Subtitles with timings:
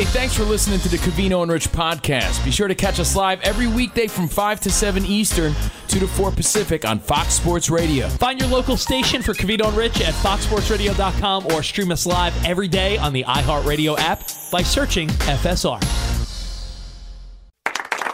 [0.00, 2.42] Hey, thanks for listening to the Covino and Rich podcast.
[2.42, 5.54] Be sure to catch us live every weekday from 5 to 7 Eastern,
[5.88, 8.08] 2 to 4 Pacific on Fox Sports Radio.
[8.08, 12.66] Find your local station for Covino and Rich at foxsportsradio.com or stream us live every
[12.66, 15.82] day on the iHeartRadio app by searching FSR.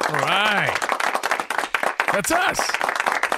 [0.09, 0.77] All right.
[2.12, 2.59] That's us.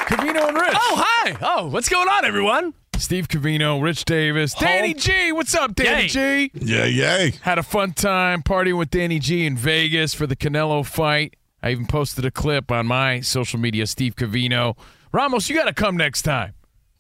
[0.09, 0.73] Covino and Rich.
[0.75, 1.37] Oh, hi.
[1.43, 2.73] Oh, what's going on, everyone?
[2.99, 5.33] Steve Covino, Rich Davis, Danny G.
[5.33, 6.09] What's up, Danny Yay.
[6.09, 6.51] G?
[6.55, 7.33] Yeah, yay.
[7.43, 11.37] Had a fun time partying with Danny G in Vegas for the Canelo fight.
[11.63, 14.77] I even posted a clip on my social media, Steve Covino.
[15.13, 16.55] Ramos, you got to come next time.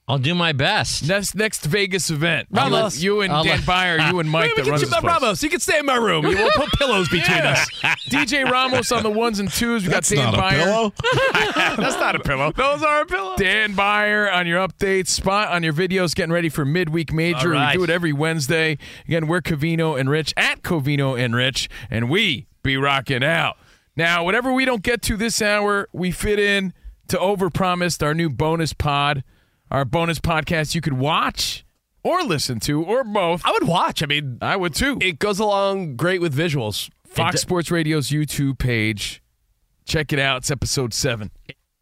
[0.08, 1.06] I'll do my best.
[1.06, 2.48] Next next Vegas event.
[2.50, 3.02] Ramos.
[3.02, 5.02] you and I'll Dan Beyer, you and Mike Wait, that runs chip this.
[5.02, 5.42] Ramos.
[5.42, 6.24] You can stay in my room.
[6.24, 7.52] We'll put pillows between Yeah.
[7.52, 7.68] us.
[8.08, 9.82] DJ Ramos on the ones and twos.
[9.82, 10.64] We That's got Dan not a Byer.
[10.64, 10.92] pillow.
[11.76, 12.52] That's not a pillow.
[12.52, 13.36] Those are a pillow.
[13.36, 17.50] Dan Beyer on your updates, Spot on your videos, getting ready for midweek major.
[17.50, 17.72] Right.
[17.76, 18.78] We do it every Wednesday.
[19.06, 23.56] Again, we're Covino and Rich at Covino and Rich, and we be rocking out.
[23.94, 26.72] Now, whatever we don't get to this hour, we fit in
[27.08, 29.22] to Overpromised, our new bonus pod,
[29.70, 31.64] our bonus podcast you could watch
[32.02, 33.42] or listen to, or both.
[33.44, 34.02] I would watch.
[34.02, 34.98] I mean, I would too.
[35.00, 36.90] it goes along great with visuals.
[37.04, 39.22] Fox Sports Radio's YouTube page.
[39.84, 40.38] Check it out.
[40.38, 41.30] It's episode seven.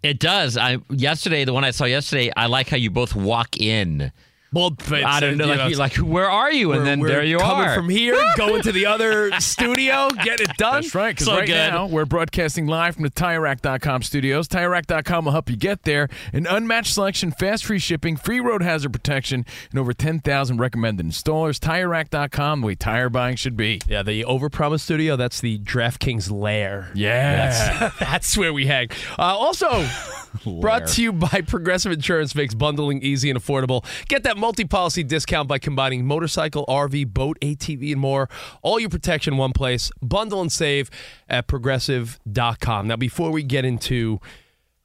[0.03, 0.57] It does.
[0.57, 4.13] I yesterday, the one I saw yesterday, I like how you both walk in.
[4.53, 6.73] Well, I don't know, like, you- like where are you?
[6.73, 7.41] And then there you are.
[7.41, 7.75] coming are.
[7.75, 10.83] from here, going to the other studio, get it done.
[10.83, 11.55] That's right, because So right good.
[11.73, 14.49] now we're broadcasting live from the TireRack.com studios.
[14.49, 16.09] TireRack.com will help you get there.
[16.33, 21.59] An unmatched selection, fast free shipping, free road hazard protection, and over 10,000 recommended installers.
[21.59, 23.81] TireRack.com, the way tire buying should be.
[23.89, 25.17] Yeah, the Overpromise Studio.
[25.17, 26.91] That's the DraftKings lair.
[26.95, 27.51] Yeah.
[27.79, 28.89] That's, that's where we hang.
[29.19, 29.87] Uh, also,
[30.61, 33.85] brought to you by Progressive Insurance makes bundling easy and affordable.
[34.09, 38.29] Get that multi-policy discount by combining motorcycle, RV, boat, ATV, and more.
[38.63, 39.91] All your protection in one place.
[40.03, 40.91] Bundle and save
[41.29, 42.89] at progressive.com.
[42.89, 44.21] Now, before we get into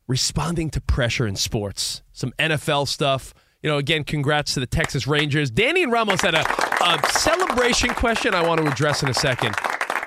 [0.08, 3.34] responding to pressure in sports, some NFL stuff.
[3.64, 5.52] You know, again, congrats to the Texas Rangers.
[5.52, 6.42] Danny and Ramos had a,
[6.84, 9.56] a celebration question I want to address in a second.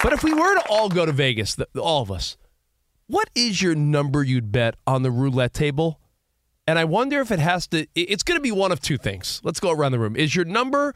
[0.02, 2.36] But if we were to all go to Vegas, the, all of us,
[3.06, 6.00] what is your number you'd bet on the roulette table?
[6.66, 9.40] And I wonder if it has to, it's going to be one of two things.
[9.44, 10.16] Let's go around the room.
[10.16, 10.94] Is your number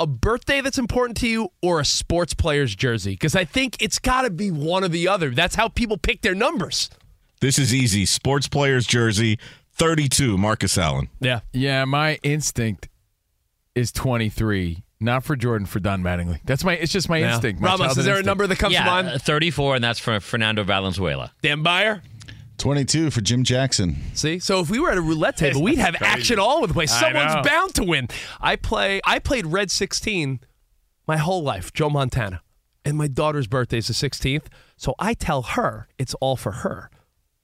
[0.00, 3.12] a birthday that's important to you or a sports player's jersey?
[3.12, 5.30] Because I think it's got to be one or the other.
[5.30, 6.90] That's how people pick their numbers.
[7.40, 8.06] This is easy.
[8.06, 9.38] Sports player's jersey,
[9.72, 11.10] 32, Marcus Allen.
[11.20, 11.40] Yeah.
[11.52, 12.88] Yeah, my instinct
[13.76, 14.82] is 23.
[15.00, 16.40] Not for Jordan, for Don Mattingly.
[16.44, 16.74] That's my.
[16.74, 17.34] It's just my Yeah.
[17.34, 17.60] instinct.
[17.60, 19.08] my Ramos, is childhood there a number that comes yeah, to mind?
[19.08, 21.32] uh, 34, and that's for Fernando Valenzuela.
[21.42, 22.02] Dan Beyer?
[22.64, 23.96] 22 for Jim Jackson.
[24.14, 26.72] See, so if we were at a roulette table, we'd have action all over the
[26.72, 26.90] place.
[26.98, 28.08] Someone's bound to win.
[28.40, 29.02] I play.
[29.04, 30.40] I played Red 16
[31.06, 32.40] my whole life, Joe Montana,
[32.82, 34.46] and my daughter's birthday is the 16th.
[34.78, 36.88] So I tell her it's all for her,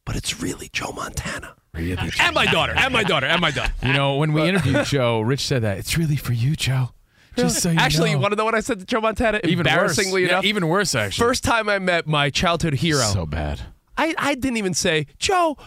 [0.06, 1.54] but it's really Joe Montana.
[1.74, 2.10] Really?
[2.18, 3.74] And my daughter, and my daughter, and my daughter.
[3.82, 6.92] You know, when we interviewed Joe, Rich said that it's really for you, Joe.
[7.36, 8.16] Just so you Actually, know.
[8.16, 9.40] you want to know what I said to Joe Montana?
[9.44, 10.30] even Embarrassingly worse.
[10.30, 11.26] Yeah, enough, even worse actually.
[11.26, 13.60] first time I met my childhood hero, so bad.
[14.00, 15.58] I, I didn't even say, Joe,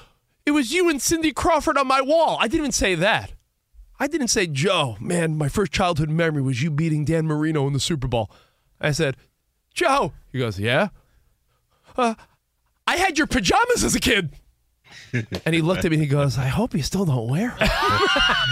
[0.45, 2.37] it was you and Cindy Crawford on my wall.
[2.39, 3.33] I didn't even say that.
[3.99, 7.73] I didn't say, Joe, man, my first childhood memory was you beating Dan Marino in
[7.73, 8.31] the Super Bowl.
[8.81, 9.17] I said,
[9.73, 10.13] Joe.
[10.31, 10.89] He goes, yeah.
[11.95, 12.15] Uh,
[12.87, 14.31] I had your pajamas as a kid.
[15.45, 17.57] and he looked at me and he goes, I hope you still don't wear 'em."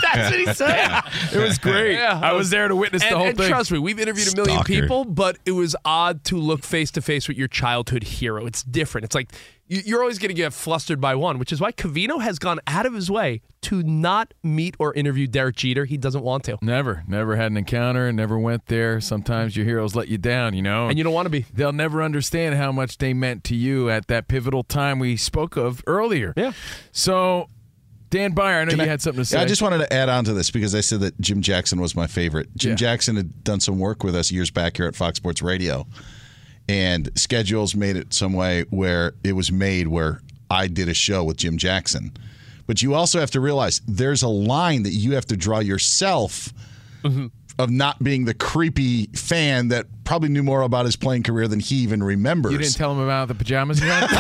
[0.04, 1.02] That's what he said.
[1.34, 1.94] It was great.
[1.94, 3.30] Yeah, I was there to witness and, the whole thing.
[3.32, 3.50] and thing.
[3.50, 4.82] trust me, we've interviewed a million Stalker.
[4.82, 8.46] people, but it was odd to look face to face with your childhood hero.
[8.46, 9.06] It's different.
[9.06, 12.22] It's like you- you're always going to get flustered by one, which is why Covino
[12.22, 15.86] has gone out of his way to not meet or interview Derek Jeter.
[15.86, 16.58] He doesn't want to.
[16.62, 19.00] Never, never had an encounter, never went there.
[19.00, 20.88] Sometimes your heroes let you down, you know.
[20.90, 21.46] And you don't want to be.
[21.54, 25.56] They'll never understand how much they meant to you at that pivotal time we spoke
[25.56, 26.34] of earlier.
[26.36, 26.52] Yeah.
[26.92, 27.48] So,
[28.10, 29.38] Dan Beyer, I know Can you I- had something to say.
[29.38, 31.80] Yeah, I just wanted to add on to this because I said that Jim Jackson
[31.80, 32.50] was my favorite.
[32.58, 32.76] Jim Yeah.
[32.76, 35.88] Jackson had done some work with us years back here at Fox Sports Radio,
[36.72, 41.22] and schedules made it some way where it was made where I did a show
[41.22, 42.14] with Jim Jackson.
[42.66, 46.54] But you also have to realize there's a line that you have to draw yourself
[47.04, 47.28] mm-hmm.
[47.62, 51.60] Of not being the creepy fan that probably knew more about his playing career than
[51.60, 52.52] he even remembers.
[52.52, 54.08] you didn't tell him about the pajamas you had?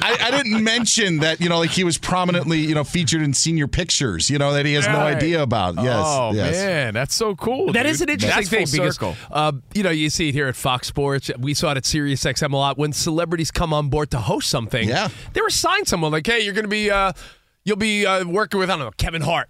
[0.00, 3.34] I, I didn't mention that you know like he was prominently you know featured in
[3.34, 6.94] senior pictures you know that he has no idea about yes oh, yes man.
[6.94, 7.72] That's so cool.
[7.72, 7.90] That dude.
[7.92, 9.16] is an interesting That's thing full because circle.
[9.30, 11.30] uh, you know you see it here at Fox Sports.
[11.38, 14.50] We saw it at Sirius XM a lot when celebrities come on board to host
[14.50, 14.88] something.
[14.88, 15.08] Yeah.
[15.32, 17.12] they were assigned someone like, "Hey, you're going to be uh,
[17.64, 19.48] you'll be uh, working with I don't know Kevin Hart."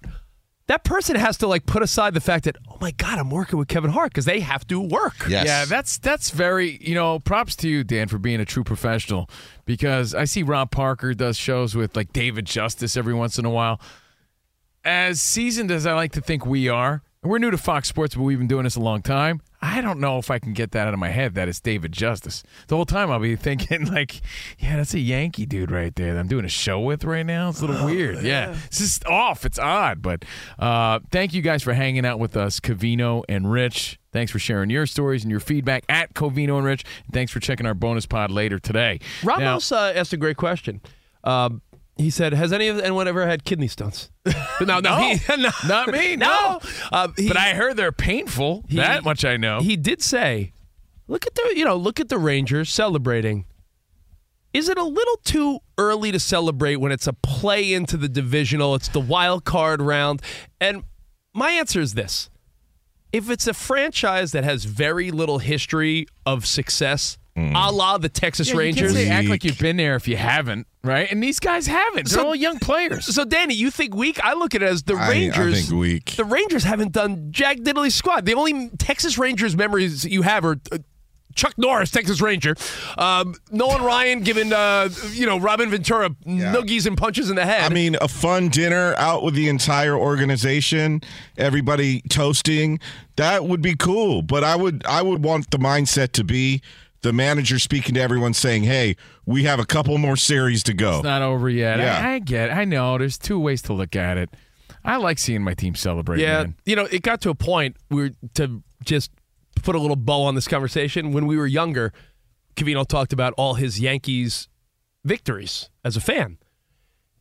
[0.68, 3.58] That person has to like put aside the fact that oh my god, I'm working
[3.58, 5.26] with Kevin Hart because they have to work.
[5.28, 7.18] yes Yeah, that's that's very you know.
[7.18, 9.28] Props to you, Dan, for being a true professional.
[9.64, 13.50] Because I see Rob Parker does shows with like David Justice every once in a
[13.50, 13.80] while.
[14.84, 18.14] As seasoned as I like to think we are, and we're new to Fox Sports,
[18.14, 19.40] but we've been doing this a long time.
[19.60, 21.90] I don't know if I can get that out of my head that it's David
[21.92, 22.44] Justice.
[22.68, 24.20] The whole time I'll be thinking like,
[24.58, 27.48] yeah, that's a Yankee dude right there that I'm doing a show with right now.
[27.48, 28.22] It's a little weird.
[28.22, 28.56] Yeah.
[28.66, 29.44] It's just off.
[29.44, 30.00] It's odd.
[30.00, 30.24] But
[30.58, 33.98] uh, thank you guys for hanging out with us, Covino and Rich.
[34.12, 36.84] Thanks for sharing your stories and your feedback at Covino and Rich.
[37.06, 39.00] And thanks for checking our bonus pod later today.
[39.24, 40.80] Now- Ramos uh, asked a great question.
[41.24, 41.62] Um,
[41.98, 45.00] he said, "Has any of anyone ever had kidney stones?" no, no, No.
[45.14, 45.50] he- no.
[45.66, 46.60] Not me, No,
[46.92, 48.64] Uh, he- but I heard they're painful.
[48.68, 49.60] He- that much I know.
[49.60, 50.52] He did say,
[51.08, 53.44] "Look at the you know look at the Rangers celebrating."
[54.54, 58.74] Is it a little too early to celebrate when it's a play into the divisional?
[58.74, 60.22] It's the wild card round,
[60.60, 60.84] and
[61.34, 62.30] my answer is this:
[63.12, 67.18] if it's a franchise that has very little history of success,
[67.54, 70.08] a la the Texas Yeah, you Rangers, can't say act like you've been there if
[70.08, 71.10] you haven't, right?
[71.10, 72.08] And these guys haven't.
[72.08, 73.06] They're So- all young players.
[73.14, 74.18] So, Danny, you think weak?
[74.22, 75.68] I look at it as the I- I Rangers.
[75.68, 76.04] think weak.
[76.16, 78.26] The Rangers haven't done Jack Diddley squad.
[78.26, 80.78] The only Texas Rangers memories you have are uh,
[81.34, 82.56] Chuck Norris, Texas Ranger,
[82.96, 87.62] um, Nolan Ryan giving uh, you know Robin Ventura noogies and punches in the head.
[87.62, 91.00] I mean, a fun dinner out with the entire organization,
[91.36, 92.80] everybody toasting.
[93.16, 94.22] That would be cool.
[94.22, 96.60] But I would I would want the mindset to be
[97.02, 98.96] the manager speaking to everyone saying, "Hey,
[99.26, 101.78] we have a couple more series to go." It's not over yet.
[101.78, 102.00] Yeah.
[102.04, 102.50] I, I get.
[102.50, 102.98] I know.
[102.98, 104.30] There's two ways to look at it.
[104.84, 106.20] I like seeing my team celebrate.
[106.20, 106.54] yeah, man.
[106.64, 109.10] you know, it got to a point where to just
[109.62, 111.12] put a little bow on this conversation.
[111.12, 111.92] When we were younger,
[112.56, 114.48] Covino talked about all his Yankees
[115.04, 116.38] victories as a fan.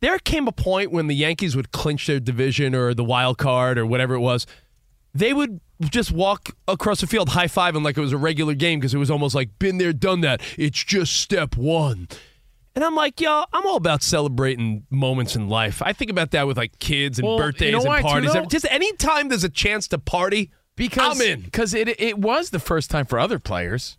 [0.00, 3.78] There came a point when the Yankees would clinch their division or the wild card
[3.78, 4.46] or whatever it was.
[5.18, 8.78] They would just walk across the field high fiving like it was a regular game
[8.80, 10.40] because it was almost like, been there, done that.
[10.56, 12.08] It's just step one.
[12.74, 15.82] And I'm like, yo, I'm all about celebrating moments in life.
[15.82, 18.32] I think about that with like kids and Well, you birthdays know and parties.
[18.32, 18.44] though?
[18.44, 21.40] Just anytime there's a chance to party, Because I'm in.
[21.40, 23.98] Because it it was the first time for other players,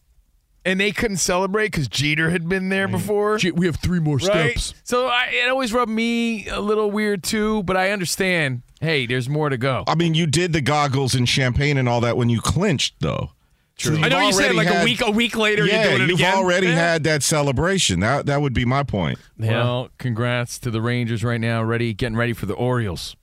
[0.64, 3.38] and they couldn't celebrate because Jeter had been there before.
[3.38, 4.58] Gee, we have three more right?
[4.58, 4.74] steps.
[4.86, 7.64] So I, it always rubbed me a little weird too.
[7.64, 8.62] But I understand.
[8.80, 9.84] Hey, there's more to go.
[9.88, 13.32] I mean, you did the goggles and champagne and all that when you clinched, though.
[13.78, 13.98] True.
[13.98, 16.20] I know you said like a week, a week later Yeah, you're doing it you've
[16.20, 16.36] again.
[16.36, 16.76] already Yeah.
[16.76, 18.02] had that celebration.
[18.02, 19.20] That that would be my point.
[19.38, 21.64] Well, congrats to the Rangers right now.
[21.64, 23.16] Ready, getting ready for the Orioles.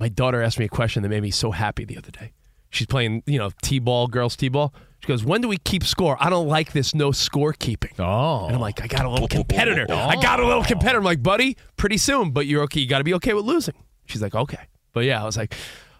[0.00, 2.32] My daughter asked me a question that made me so happy the other day.
[2.70, 4.74] She's playing, you know, t-ball, girls t-ball.
[5.00, 6.16] She goes, "When do we keep score?
[6.18, 9.28] I don't like this no score keeping." Oh, And I'm like, I got a little
[9.28, 9.86] competitor.
[9.88, 10.20] I oh.
[10.20, 10.98] got a little competitor.
[10.98, 12.80] I'm like, buddy, pretty soon, but you're okay.
[12.80, 13.74] You got to be okay with losing.
[14.06, 14.58] She's like, okay.
[14.92, 15.54] But yeah, I was like,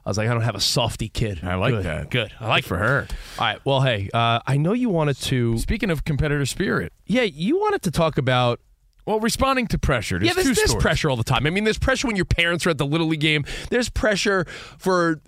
[0.04, 1.40] I was like, I don't have a softy kid.
[1.42, 2.10] I like Good, that.
[2.10, 2.32] Good.
[2.40, 3.06] I like for her.
[3.38, 3.58] All right.
[3.64, 5.58] Well, hey, uh, I know you wanted to.
[5.58, 8.60] Speaking of competitor spirit, Yeah, you wanted to talk about.
[9.06, 10.18] well, responding to pressure.
[10.18, 11.46] There's yeah, there's, there's pressure all the time.
[11.46, 13.44] I mean, there's pressure when your parents are at the little league game.
[13.70, 14.44] There's pressure
[14.78, 15.20] for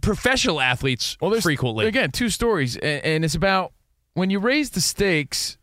[0.00, 1.86] professional athletes Well, there's frequently.
[1.86, 3.72] again two stories, and, and it's about
[4.14, 5.58] when you raise the stakes.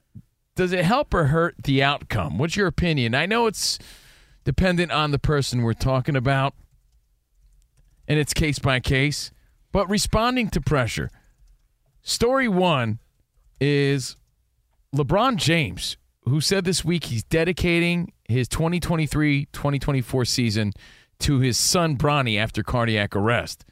[0.56, 2.38] Does it help or hurt the outcome?
[2.38, 3.15] What's your opinion?
[3.15, 3.79] I know it's
[4.44, 6.53] dependent on the person we're talking about.
[8.10, 9.32] And it's case by case,
[9.72, 11.10] but responding to pressure.
[12.01, 13.00] Story one
[13.62, 14.18] is
[14.94, 20.74] LeBron James, who said this week he's dedicating his 2023 2024 season
[21.20, 23.63] to his son Bronny after cardiac arrest.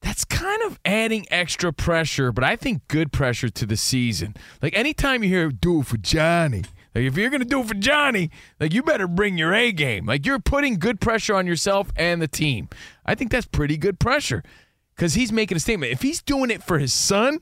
[0.00, 4.36] That's kind of adding extra pressure, but I think good pressure to the season.
[4.62, 6.62] Like anytime you hear do it for Johnny,
[6.98, 10.06] like if you're gonna do it for Johnny, like you better bring your A game.
[10.06, 12.68] Like you're putting good pressure on yourself and the team.
[13.06, 14.42] I think that's pretty good pressure
[14.96, 15.92] because he's making a statement.
[15.92, 17.38] If he's doing it for his son,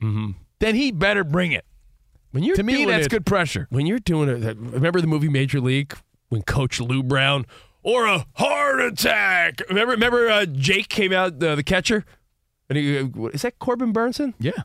[0.00, 1.64] then he better bring it.
[2.32, 3.66] When you're to me, that's it- good pressure.
[3.70, 5.94] When you're doing it, remember the movie Major League
[6.28, 7.44] when Coach Lou Brown
[7.82, 9.60] or a heart attack?
[9.68, 12.04] Remember, remember uh, Jake came out uh, the catcher,
[12.70, 14.32] and he uh, is that Corbin Bernsen?
[14.40, 14.62] Yeah.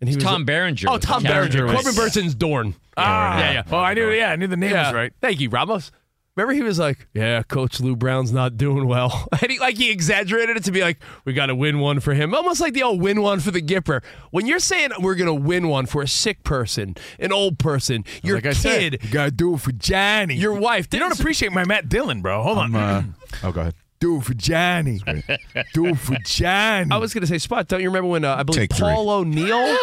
[0.00, 1.50] And he It's was Tom Berenger Oh, Tom catcher.
[1.64, 1.74] Berenger.
[1.74, 2.74] Corbin Bernsen's Dorn.
[2.96, 3.62] Ah, yeah, yeah.
[3.70, 4.10] Oh, I knew.
[4.10, 5.12] Yeah, I knew the name was right.
[5.20, 5.90] Thank you, Ramos.
[6.36, 9.90] Remember, he was like, "Yeah, Coach Lou Brown's not doing well," and he like he
[9.90, 12.84] exaggerated it to be like, "We got to win one for him," almost like the
[12.84, 14.04] old win one for the Gipper.
[14.30, 18.36] When you're saying we're gonna win one for a sick person, an old person, your
[18.36, 20.36] like I kid, said, you gotta do it for Johnny.
[20.36, 22.40] your wife, you don't appreciate my Matt Dillon, bro.
[22.44, 22.72] Hold on.
[22.76, 23.02] Uh,
[23.42, 23.74] oh, go ahead.
[24.00, 25.00] Do it for Johnny.
[25.74, 26.90] do it for Johnny.
[26.90, 27.66] I was gonna say, Spot.
[27.66, 28.88] Don't you remember when uh, I believe Take three.
[28.88, 29.76] Paul O'Neill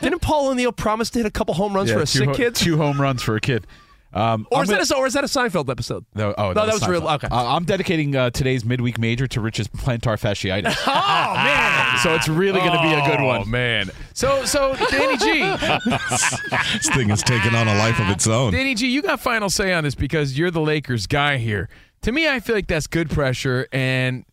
[0.00, 2.54] didn't Paul O'Neill promise to hit a couple home runs for a sick ho- kid?
[2.54, 3.66] two home runs for a kid.
[4.14, 6.04] Um, Or I'm is, gonna- that a, or is that a Seinfeld episode?
[6.14, 6.88] No, oh, No, that was Seinfeld.
[6.88, 7.28] real- okay.
[7.30, 10.76] Uh, I'm dedicating uh, today's midweek major to Rich's plantar fasciitis.
[10.86, 11.98] oh man.
[12.02, 13.50] so it's really going to be a good Oh one.
[13.50, 13.90] man.
[14.12, 15.40] So so Danny G,
[16.74, 18.52] This thing is taking on a life of its own.
[18.52, 21.70] Danny G, you got final say on this because you're the Lakers guy here.
[22.02, 24.24] To me, I feel like that's good pressure, and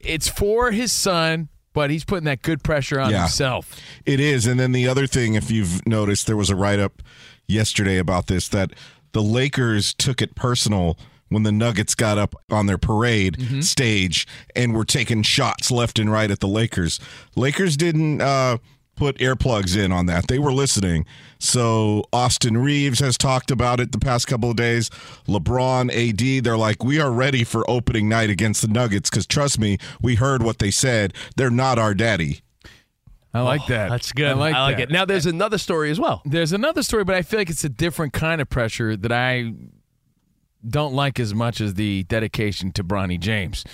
[0.00, 3.22] it's for his son, but he's putting that good pressure on Yeah.
[3.22, 3.76] himself.
[4.04, 4.46] It is.
[4.46, 7.02] And then the other thing, if you've noticed, there was a write up
[7.46, 8.72] yesterday about this that
[9.12, 10.98] the Lakers took it personal
[11.28, 13.60] when the Nuggets got up on their parade Mm-hmm.
[13.60, 16.98] stage and were taking shots left and right at the Lakers.
[17.36, 18.58] Lakers didn't uh,
[18.98, 20.26] put earplugs in on that.
[20.26, 21.06] They were listening.
[21.38, 24.90] So Austin Reaves has talked about it the past couple of days.
[25.28, 29.58] LeBron, AD, they're like, we are ready for opening night against the Nuggets because trust
[29.58, 31.14] me, we heard what they said.
[31.36, 32.40] They're not our daddy.
[33.32, 33.90] I like oh, that.
[33.90, 34.26] That's good.
[34.26, 34.80] I like, that.
[34.80, 34.90] it.
[34.90, 36.22] Now there's another story as well.
[36.24, 39.52] There's another story, but I feel like it's a different kind of pressure that I
[40.66, 43.64] don't like as much as the dedication to Bronny James.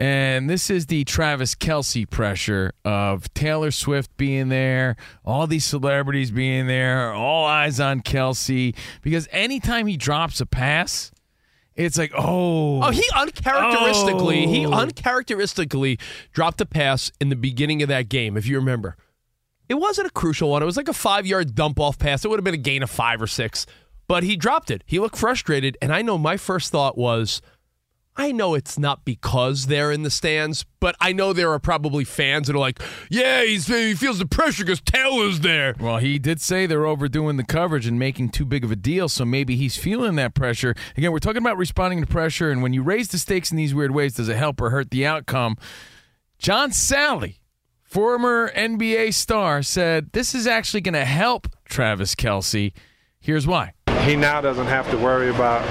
[0.00, 6.30] And this is the Travis Kelce pressure of Taylor Swift being there, all these celebrities
[6.30, 8.74] being there, all eyes on Kelce.
[9.02, 11.12] Because anytime he drops a pass,
[11.76, 12.82] it's like, oh.
[12.82, 14.72] Oh, he uncharacteristically, he Oh.
[14.72, 15.98] uncharacteristically
[16.32, 18.96] dropped a pass in the beginning of that game, if you remember.
[19.68, 20.62] It wasn't a crucial one.
[20.62, 22.24] It was like a five yard dump off pass.
[22.24, 23.66] It would have been a gain of five or six,
[24.08, 24.82] but he dropped it.
[24.86, 25.76] He looked frustrated.
[25.82, 27.42] And I know my first thought was,
[28.20, 32.04] I know it's not because they're in the stands, but I know there are probably
[32.04, 35.74] fans that are like, yeah, he's, he feels the pressure because Taylor's there.
[35.80, 39.08] Well, he did say they're overdoing the coverage and making too big of a deal,
[39.08, 40.74] so maybe he's feeling that pressure.
[40.98, 43.74] Again, we're talking about responding to pressure, and when you raise the stakes in these
[43.74, 45.56] weird ways, does it help or hurt the outcome?
[46.38, 47.36] John Salley,
[47.82, 52.74] former NBA star, said this is actually going to help Travis Kelce.
[53.18, 53.72] Here's why.
[54.02, 55.62] He now doesn't have to worry about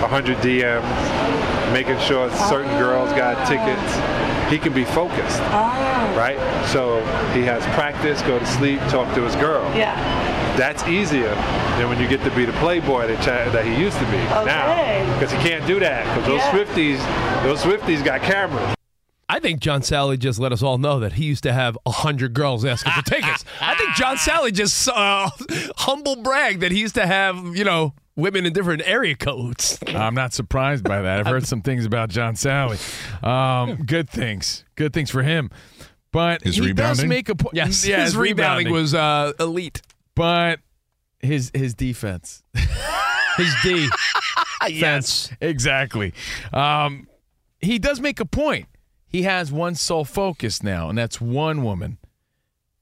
[0.00, 0.82] 100 DMs,
[1.72, 4.50] making sure certain girls got tickets.
[4.50, 6.14] He can be focused, oh.
[6.16, 6.36] right?
[6.68, 7.00] So
[7.32, 9.64] he has practice, go to sleep, talk to his girl.
[9.74, 9.96] Yeah.
[10.56, 11.34] That's easier
[11.78, 14.44] than when you get to be the playboy that, that he used to be Okay.
[14.44, 15.14] now.
[15.14, 16.04] Because he can't do that.
[16.04, 16.52] Because those Yeah.
[16.52, 18.74] Swifties, those Swifties got cameras.
[19.32, 21.90] I think John Salley just let us all know that he used to have a
[21.90, 23.46] hundred girls asking for tickets.
[23.62, 25.30] I think John Salley just uh,
[25.78, 29.78] humble brag that he used to have, you know, women in different area codes.
[29.86, 31.20] I'm not surprised by that.
[31.20, 32.78] I've heard some things about John Salley.
[33.24, 34.66] Um, good things.
[34.74, 35.48] Good things for him.
[36.12, 37.08] But His he does rebounding?
[37.08, 37.54] make a point.
[37.54, 39.80] Yes, yeah, his, rebounding, was uh, elite.
[40.14, 40.60] but
[41.20, 42.42] his his defense.
[43.38, 43.88] His D.
[44.68, 46.12] yes, exactly.
[46.52, 47.08] Um,
[47.62, 48.66] he does make a point.
[49.12, 51.98] He has one sole focus now, and that's one woman.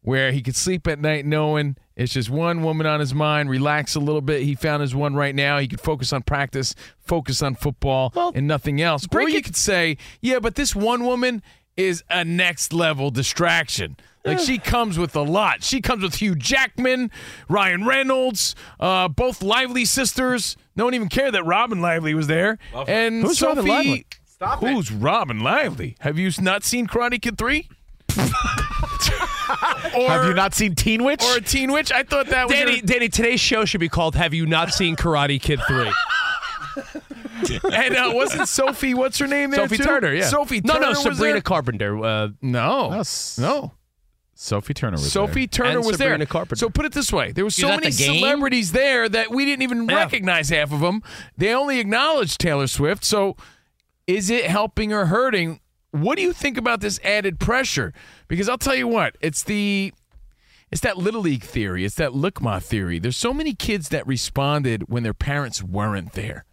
[0.02, 3.94] Where he could sleep at night knowing it's just one woman on his mind, relax
[3.94, 4.42] a little bit.
[4.44, 5.58] He found his one right now.
[5.58, 9.06] He could focus on practice, focus on football, and nothing else.
[9.12, 11.42] Or you it- could say, yeah, but this one woman
[11.76, 13.96] is a next level distraction.
[14.24, 15.62] Like she comes with a lot.
[15.62, 17.10] She comes with Hugh Jackman,
[17.48, 20.56] Ryan Reynolds, uh, both Lively sisters.
[20.76, 22.58] No one even cared that Robin Lively was there.
[22.86, 24.06] And Who's Sophie,
[24.40, 24.58] Robin Lively?
[24.58, 24.74] Stop it.
[24.74, 25.96] Who's Robin Lively?
[26.00, 27.68] Have you not seen Karate Kid 3?
[29.96, 31.22] or, Have you not seen Teen Witch?
[31.24, 31.92] or Teen Witch?
[31.92, 34.72] I thought that was Danny, your- Danny, today's show should be called Have You Not
[34.72, 35.92] Seen Karate Kid 3?
[37.72, 38.94] and uh, wasn't Sophie?
[38.94, 39.50] What's her name?
[39.50, 39.84] There Sophie too?
[39.84, 40.24] Turner, yeah.
[40.26, 40.60] Sophie.
[40.62, 41.40] No, Turner no, was Sabrina there?
[41.42, 42.04] Carpenter.
[42.04, 43.02] Uh, No,
[43.38, 43.72] no.
[44.34, 45.10] Sophie Turner was there.
[45.10, 45.46] Sophie there.
[45.48, 46.26] Turner And was Sabrina there.
[46.26, 46.56] Carpenter.
[46.56, 49.44] So put it this way: there was She so many the celebrities there that we
[49.44, 49.96] didn't even Yeah.
[49.96, 51.02] recognize half of them.
[51.36, 53.04] They only acknowledged Taylor Swift.
[53.04, 53.36] So,
[54.16, 55.60] is it helping or hurting?
[55.92, 57.92] What do you think about this added pressure?
[58.28, 59.92] Because I'll tell you what, it's the
[60.70, 61.84] it's that little league theory.
[61.84, 62.98] It's that look ma theory.
[62.98, 66.44] There's so many kids that responded when their parents weren't there.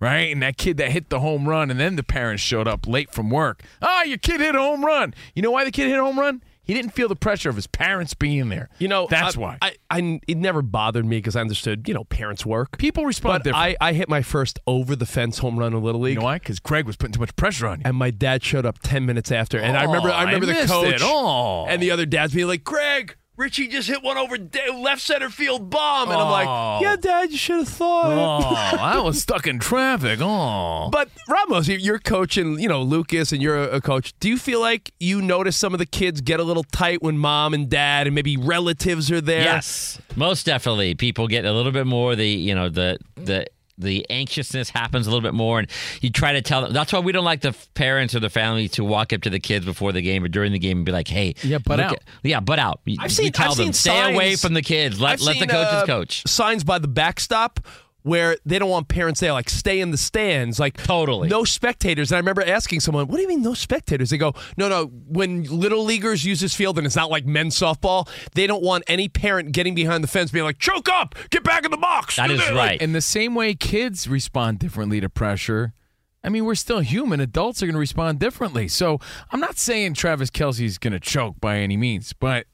[0.00, 0.30] Right?
[0.30, 3.10] And that kid that hit the home run and then the parents showed up late
[3.10, 3.62] from work.
[3.82, 5.12] Ah, your kid hit a home run.
[5.34, 6.42] You know why the kid hit a home run?
[6.68, 8.68] He didn't feel the pressure of his parents being there.
[8.78, 9.58] You know, That's I, why.
[9.60, 12.78] I, I it never bothered me because I understood, you know, parents work.
[12.78, 13.54] People respond But.
[13.56, 16.14] I, I hit my first over the fence home run in Little League.
[16.14, 16.36] you know why?
[16.38, 17.82] Because Craig was putting too much pressure on you.
[17.86, 20.60] and my dad showed up 10 minutes after and i remember i Oh, remember I
[20.62, 21.00] the coach it.
[21.02, 21.66] Oh.
[21.66, 25.30] and the other dads being like greg richie just hit one over da- left center
[25.30, 26.30] field bomb and i'm Oh.
[26.30, 30.18] like yeah dad you should have thought Oh, I was stuck in traffic.
[30.20, 30.88] Oh.
[30.90, 34.12] but Ramos, you- you're coaching, you know, Lucas, and you're a a coach.
[34.20, 37.16] Do you feel like you notice some of the kids get a little tight when
[37.18, 39.42] mom and dad and maybe relatives are there?
[39.42, 40.94] Yes, most definitely.
[40.94, 42.16] People get a little bit more.
[42.16, 43.46] The you know the the
[43.78, 45.68] the anxiousness happens a little bit more, and
[46.00, 46.72] you try to tell them.
[46.72, 49.40] That's why we don't like the parents or the family to walk up to the
[49.40, 51.92] kids before the game or during the game and be like, "Hey, Yeah, but out.
[51.94, 53.32] at- yeah, butt out." You, I've you seen.
[53.32, 55.00] tell I've them seen stay signs- away from the kids.
[55.00, 56.22] Let I've let the coaches uh, coach.
[56.26, 57.60] Signs by the backstop
[58.02, 61.28] where they don't want parents there, like stay in the stands, like Totally.
[61.28, 62.10] no spectators.
[62.10, 64.86] And I remember asking someone, "What do you mean no spectators?" They go, "No, no.
[64.86, 68.84] When little leaguers use this field and it's not like men's softball, they don't want
[68.86, 72.16] any parent getting behind the fence being like, choke up, get back in the box."
[72.16, 72.80] That do is this." right.
[72.80, 75.74] In the same way kids respond differently to pressure,
[76.22, 77.20] I mean, we're still human.
[77.20, 78.68] Adults are going to respond differently.
[78.68, 79.00] So
[79.30, 82.46] I'm not saying Travis Kelce's going to choke by any means, but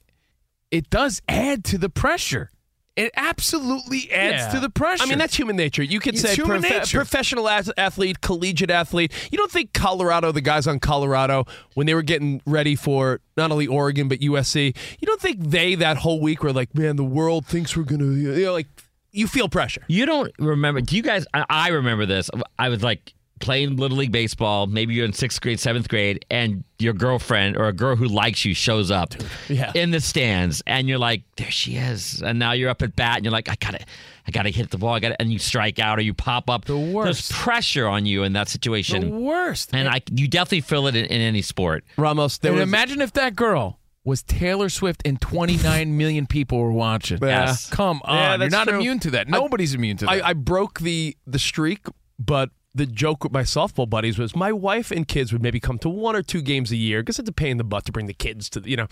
[0.71, 2.51] it does add to the pressure.
[2.95, 4.49] It absolutely adds Yeah.
[4.53, 5.03] to the pressure.
[5.03, 5.83] I mean, that's human nature.
[5.83, 6.97] You could It's say human profe- nature.
[6.97, 9.11] professional ath- athlete, collegiate athlete.
[9.31, 13.51] You don't think Colorado, the guys on Colorado, when they were getting ready for not
[13.51, 17.03] only Oregon but USC, you don't think they that whole week were like, man, the
[17.03, 18.67] world thinks we're gonna, you know, like
[19.11, 19.81] you feel pressure.
[19.87, 20.79] You don't remember?
[20.81, 21.25] Do you guys?
[21.33, 22.29] I, I remember this.
[22.57, 24.67] I was like playing little league baseball.
[24.67, 28.45] Maybe you're in sixth grade, seventh grade, and your girlfriend or a girl who likes
[28.45, 29.13] you shows up
[29.49, 29.71] yeah.
[29.75, 33.17] in the stands, and you're like, "There she is!" And now you're up at bat,
[33.17, 33.79] and you're like, "I gotta,
[34.27, 34.93] I gotta hit the ball.
[34.93, 36.65] I gotta," and you strike out or you pop up.
[36.65, 37.29] The worst.
[37.29, 39.01] There's pressure on you in that situation.
[39.01, 39.69] the situation, worst.
[39.73, 41.83] and I, you definitely feel it in, in any sport.
[41.97, 46.59] Ramos, there and was, imagine if that girl was Taylor Swift and 29 million people
[46.59, 47.17] were watching.
[47.21, 47.69] Yes.
[47.69, 48.15] Come on.
[48.15, 48.77] Yeah, You're not true.
[48.77, 49.27] immune to that.
[49.27, 50.23] Nobody's immune to that.
[50.23, 51.87] I, I broke the the streak,
[52.19, 55.79] but the joke with my softball buddies was my wife and kids would maybe come
[55.79, 57.91] to one or two games a year because it's a pain in the butt to
[57.91, 58.87] bring the kids to you know.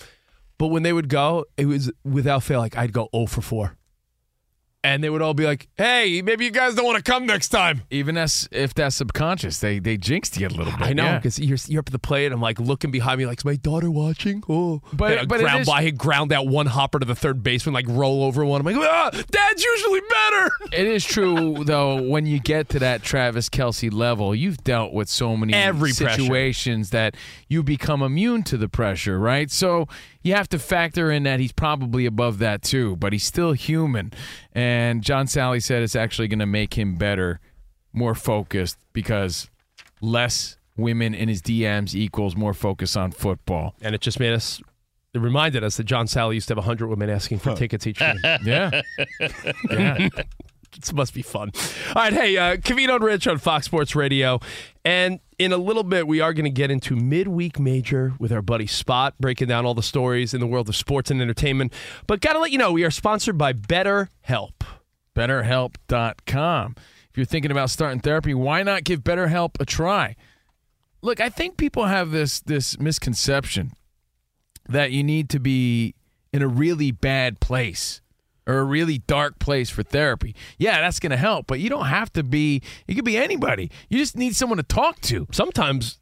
[0.57, 3.75] But when they would go, it was without fail like I'd go 0 for 4.
[4.85, 7.47] And they would all be like, "Hey, maybe you guys don't want to come next
[7.49, 10.81] time." Even as if that's subconscious, they they jinxed you a little bit.
[10.81, 11.17] I know yeah.
[11.19, 12.33] because you're, you're up at the plate.
[12.33, 15.39] I'm like looking behind me, like, "Is my daughter watching?" Oh, But- Hit a but
[15.39, 18.59] ground is- by, ground out one hopper to the third baseman, like roll over one.
[18.59, 22.01] I'm like, ah, "Dad's usually better." It is true though.
[22.01, 26.09] When you get to that Travis Kelce level, you've dealt with so many Every pressure.
[26.09, 27.15] situations that
[27.47, 29.49] you become immune to the pressure, right?
[29.51, 29.87] So
[30.23, 34.11] you have to factor in that he's probably above that too, but he's still human.
[34.53, 37.39] And John Salley said it's actually going to make him better,
[37.91, 39.49] more focused because
[40.01, 43.75] less women in his DMs equals more focus on football.
[43.81, 44.61] and it just made us
[45.13, 47.99] it reminded us that John Salley used to have 100 women asking for tickets each
[47.99, 48.17] game.
[48.43, 48.81] Yeah.
[49.69, 50.09] yeah.
[50.79, 51.51] this must be fun.
[51.89, 54.39] All right, hey, uh, Covino and Rich on Fox Sports Radio.
[54.83, 58.41] And in a little bit, we are going to get into midweek major with our
[58.41, 61.73] buddy Spot, breaking down all the stories in the world of sports and entertainment.
[62.07, 64.53] But got to let you know, we are sponsored by BetterHelp.
[65.15, 66.75] BetterHelp.com.
[67.09, 70.15] If you're thinking about starting therapy, why not give BetterHelp a try?
[71.01, 73.73] Look, I think people have this this misconception
[74.67, 75.95] that you need to be
[76.31, 78.01] in a really bad place
[78.45, 80.35] or a really dark place for therapy.
[80.57, 83.71] Yeah, that's going to help, but you don't have to be it could be anybody.
[83.89, 85.27] You just need someone to talk to.
[85.31, 85.99] Sometimes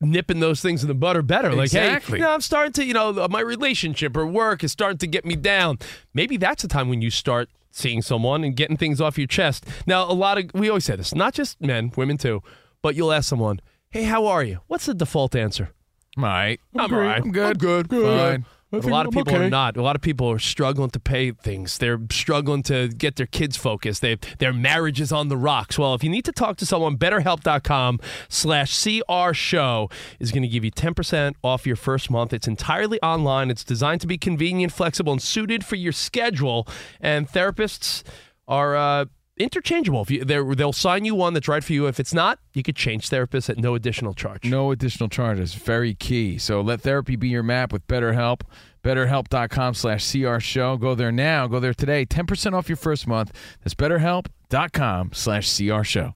[0.00, 1.52] nipping those things in the bud are better.
[1.52, 2.18] Like, Exactly.
[2.18, 4.98] hey, you know, I'm starting to, you know, uh, my relationship or work is starting
[4.98, 5.78] to get me down.
[6.14, 9.64] Maybe that's the time when you start seeing someone and getting things off your chest.
[9.86, 12.42] Now, a lot of, we always say this, not just men, women too,
[12.82, 14.60] but you'll ask someone, hey, how are you?
[14.68, 15.70] What's the default answer?
[16.16, 16.60] I'm all right.
[16.74, 17.22] I'm all right.
[17.22, 17.62] I'm good.
[17.62, 17.88] I'm good.
[17.90, 18.46] Fine.
[18.70, 19.76] But a lot of people are not.
[19.76, 21.78] A lot of people are struggling to pay things.
[21.78, 24.00] They're struggling to get their kids focused.
[24.00, 25.78] They their marriage is on the rocks.
[25.78, 30.48] Well, if you need to talk to someone, betterhelp.com slash CR show is going to
[30.48, 32.32] give you 10% off your first month.
[32.32, 33.50] It's entirely online.
[33.50, 36.68] It's designed to be convenient, flexible, and suited for your schedule.
[37.00, 38.04] And therapists
[38.46, 39.04] are uh,
[39.40, 40.02] interchangeable.
[40.02, 41.86] If you, they're- they'll sign you one that's right for you.
[41.86, 44.44] If it's not, you could change therapists at no additional charge.
[44.44, 45.54] No additional charges.
[45.54, 46.38] Very key.
[46.38, 48.42] So let therapy be your map with BetterHelp.
[48.84, 50.76] BetterHelp.com slash CR Show.
[50.76, 51.46] Go there now.
[51.46, 52.06] Go there today.
[52.06, 53.32] 10% off your first month.
[53.62, 56.14] That's BetterHelp.com slash CR Show.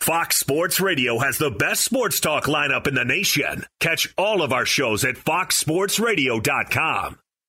[0.00, 3.64] Fox Sports Radio has the best sports talk lineup in the nation.
[3.80, 7.18] Catch all of our shows at foxsportsradio.com.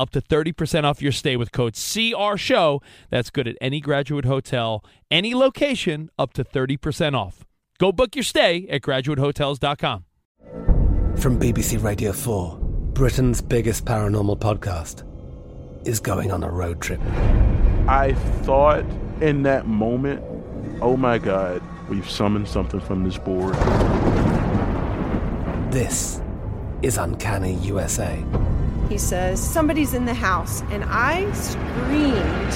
[0.00, 2.80] up to 30% off your stay with code CR Show.
[3.10, 7.44] That's good at any graduate hotel, any location, up to 30% off.
[7.78, 10.04] Go book your stay at graduatehotels.com.
[11.16, 12.58] From BBC Radio 4,
[12.94, 15.04] Britain's biggest paranormal podcast
[15.86, 17.00] is going on a road trip.
[17.86, 18.84] I thought
[19.20, 20.22] in that moment,
[20.80, 23.54] oh my God, we've summoned something from this board.
[25.70, 26.20] This
[26.82, 28.24] is Uncanny USA.
[28.90, 30.62] He says, Somebody's in the house.
[30.70, 32.50] And I screamed.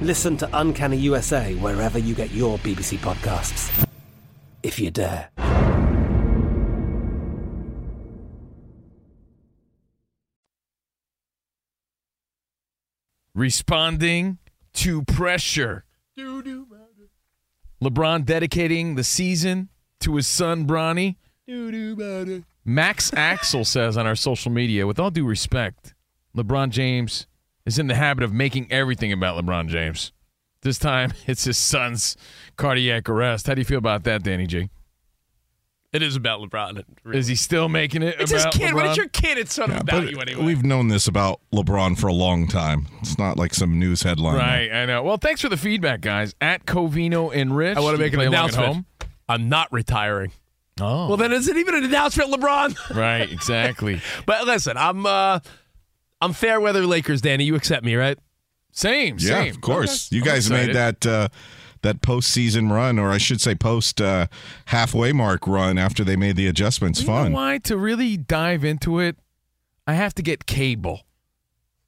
[0.00, 3.86] Listen to Uncanny USA wherever you get your BBC podcasts,
[4.62, 5.30] if you dare.
[13.34, 14.38] Responding
[14.74, 15.84] to pressure.
[17.82, 21.16] LeBron dedicating the season to his son, Bronny.
[22.64, 25.94] Max Axel says on our social media, with all due respect,
[26.36, 27.26] LeBron James
[27.66, 30.12] is in the habit of making everything about LeBron James.
[30.62, 32.16] This time, it's his son's
[32.56, 33.46] cardiac arrest.
[33.46, 34.70] How do you feel about that, Danny G?
[35.92, 36.82] It is about LeBron.
[37.14, 38.74] Is he still making it It's his about kid.
[38.74, 40.42] When it's your kid, it's sort of about you anyway.
[40.42, 42.88] We've known this about LeBron for a long time.
[43.00, 44.36] It's not like some news headline.
[44.36, 45.04] Right, I know.
[45.04, 46.34] Well, thanks for the feedback, guys.
[46.40, 47.76] At Covino and Rich.
[47.76, 48.86] I want to make an play along at announcement.
[49.28, 50.32] I'm not retiring.
[50.80, 51.08] Oh.
[51.08, 52.76] Well, then is it even an announcement, LeBron?
[52.96, 54.00] Right, exactly.
[54.26, 55.38] but listen, I'm uh
[56.20, 57.44] I'm fair weather Lakers, Danny.
[57.44, 58.18] You accept me, right?
[58.72, 59.50] Same, Yeah, same.
[59.50, 60.08] of course.
[60.08, 60.16] Okay.
[60.16, 61.28] You guys made that uh,
[61.82, 64.26] that postseason run, or I should say, post uh,
[64.66, 67.30] halfway mark run after they made the adjustments You fun.
[67.32, 67.58] know why?
[67.58, 69.16] To really dive into it,
[69.86, 71.02] I have to get cable.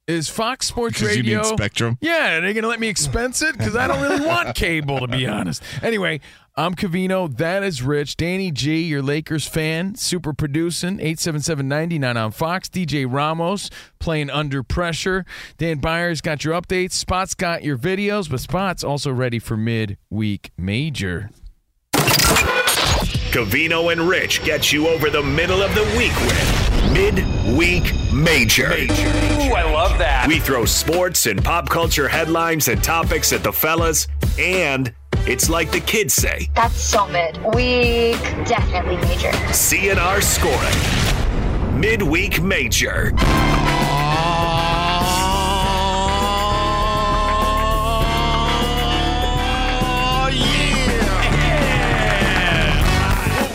[0.07, 1.97] Is Fox Sports 'Cause you need Radio Spectrum?
[1.99, 3.57] Yeah, are they going to let me expense it?
[3.57, 5.61] Because I don't really want cable, to be honest.
[5.81, 6.21] Anyway,
[6.59, 7.31] I'm Covino.
[7.37, 8.17] That is Rich.
[8.17, 10.97] Danny G, your Lakers fan, super producing.
[10.97, 12.67] 877-99 on Fox.
[12.67, 15.23] DJ Ramos playing under pressure.
[15.59, 16.93] Dan Beyers got your updates.
[16.93, 21.29] Spot's got your videos, but Spot's also ready for midweek major.
[23.29, 28.71] Covino and Rich get you over the middle of the week with Midweek Major.
[28.71, 30.25] Ooh, I love that.
[30.27, 34.07] We throw sports and pop culture headlines and topics at the fellas,
[34.39, 34.91] and
[35.27, 36.47] it's like the kids say.
[36.55, 37.37] That's summit.
[37.53, 39.31] Week definitely major.
[39.51, 41.77] CNR scoring.
[41.77, 43.11] Midweek major.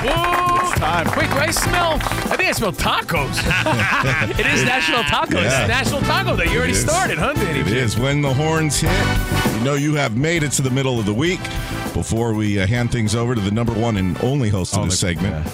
[0.05, 2.22] Oh, Quick race smell.
[2.43, 4.31] I think I smell tacos.
[4.41, 5.61] it is National Taco Yeah.
[5.61, 6.51] It's National Taco Day.
[6.51, 7.61] You already started, huh, Danny?
[7.61, 7.97] It is.
[7.97, 11.15] When the horns hit, you know you have made it to the middle of the
[11.15, 11.41] week.
[11.95, 14.99] Before we uh, hand things over to the number one and only host of this
[14.99, 15.47] segment,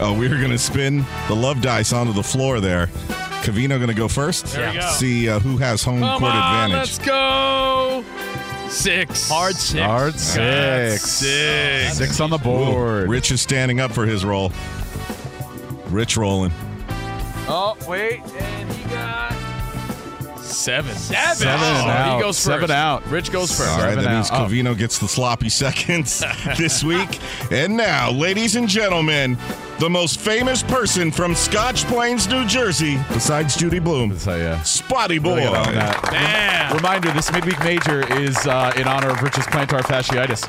[0.00, 2.86] uh, we're going to spin the love dice onto the floor there.
[3.42, 4.46] Covino going to go first.
[4.46, 4.88] There we go.
[4.92, 6.76] See uh, who has home Come court on, advantage.
[6.76, 8.04] let's go.
[8.68, 9.28] Six.
[9.30, 9.80] Hard six.
[9.80, 11.02] Hard God, six.
[11.02, 11.96] Six.
[11.96, 13.04] Six on the board.
[13.04, 14.52] Ooh, Rich is standing up for his role.
[15.96, 16.52] Rich rolling.
[17.48, 18.20] Oh, wait.
[18.20, 19.32] And he got
[20.38, 20.94] seven.
[20.94, 22.16] Seven Oh, out.
[22.16, 22.44] He goes first.
[22.44, 23.06] Seven out.
[23.06, 23.70] Rich goes first.
[23.70, 24.42] All right, Seven that means out.
[24.42, 24.46] Oh.
[24.52, 26.22] Covino gets the sloppy seconds
[26.58, 27.18] this week.
[27.50, 29.38] And now, ladies and gentlemen,
[29.78, 34.62] the most famous person from Scotch Plains, New Jersey, besides Judy Blume, So, yeah.
[34.62, 35.44] Spotty Boy.
[35.44, 36.08] Look at all that.
[36.10, 36.76] Damn.
[36.76, 40.44] Reminder: This midweek major is uh, in honor of Rich's plantar fasciitis.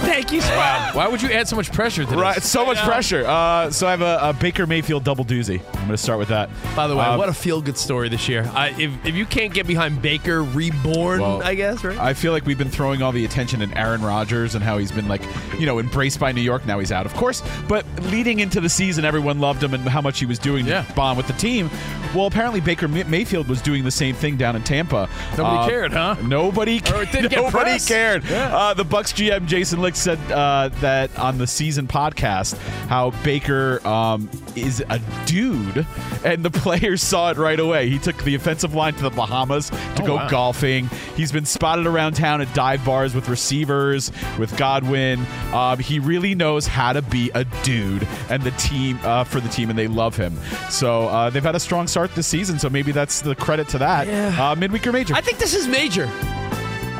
[0.00, 0.94] Thank you, Spot.
[0.94, 2.48] Why would you add so much pressure to Right, this?
[2.48, 3.24] so much pressure.
[3.26, 5.58] Uh, so I have a, a Baker Mayfield double doozy.
[5.74, 6.48] I'm going to start with that.
[6.76, 8.48] By the way, Uh, what a feel good story this year.
[8.54, 11.98] I, if, if you can't get behind Baker reborn, Well, I guess, right?
[11.98, 14.92] I feel like we've been throwing all the attention in Aaron Rodgers and how he's
[14.92, 15.22] been like,
[15.58, 16.64] you know, embraced by New York.
[16.66, 17.42] Now he's out, of course.
[17.68, 17.84] But
[18.20, 20.82] leading into the season, everyone loved him and how much he was doing Yeah.
[20.82, 21.70] to bond with the team.
[22.14, 25.08] Well, apparently Baker May- Mayfield was doing the same thing down in Tampa.
[25.38, 26.16] Nobody Uh, cared, huh?
[26.22, 28.24] Nobody, Or nobody cared.
[28.28, 28.54] Yeah.
[28.54, 33.80] Uh, the Bucs GM Jason Licht said uh, that on the season podcast how Baker
[33.88, 35.86] um, is a dude,
[36.22, 37.88] and the players saw it right away.
[37.88, 40.28] He took the offensive line to the Bahamas to Oh, go wow.
[40.28, 40.90] golfing.
[41.16, 45.24] He's been spotted around town at dive bars with receivers, with Godwin.
[45.54, 49.48] Um, he really knows how to be a dude, and the team uh, for the
[49.48, 50.38] team, and they love him.
[50.68, 52.58] So uh, they've had a strong start this season.
[52.58, 54.06] So maybe that's the credit to that.
[54.06, 54.50] Yeah.
[54.50, 55.14] Uh, midweek or major.
[55.14, 56.06] I think this is major.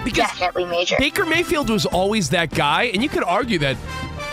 [0.04, 0.96] Because Definitely major.
[0.98, 3.76] Baker Mayfield was always that guy, and you could argue that,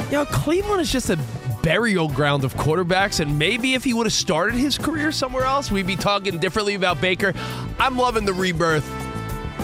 [0.05, 1.19] you know, Cleveland is just a
[1.61, 5.69] burial ground of quarterbacks, and maybe if he would have started his career somewhere else,
[5.69, 7.33] we'd be talking differently about Baker.
[7.77, 8.85] I'm loving the rebirth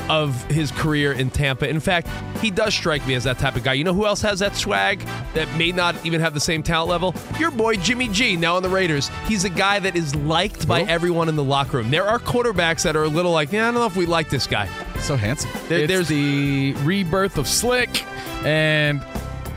[0.10, 1.68] of his career in Tampa.
[1.70, 2.08] In fact,
[2.42, 3.74] he does strike me as that type of guy.
[3.74, 5.00] You know who else has that swag
[5.34, 7.16] that may not even have the same talent level?
[7.40, 9.10] Your boy Jimmy G, now on the Raiders.
[9.28, 11.90] He's a guy that is liked by everyone in the locker room.
[11.92, 14.30] There are quarterbacks that are a little like, yeah, I don't know if we like
[14.30, 14.68] this guy.
[15.00, 15.50] so handsome.
[15.70, 18.06] There- It's there's the rebirth of Slick,
[18.46, 19.02] and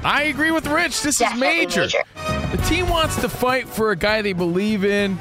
[0.04, 1.02] I agree with Rich.
[1.02, 1.80] This Definitely is major.
[1.82, 2.56] major.
[2.56, 5.18] The team wants to fight for a guy they believe in,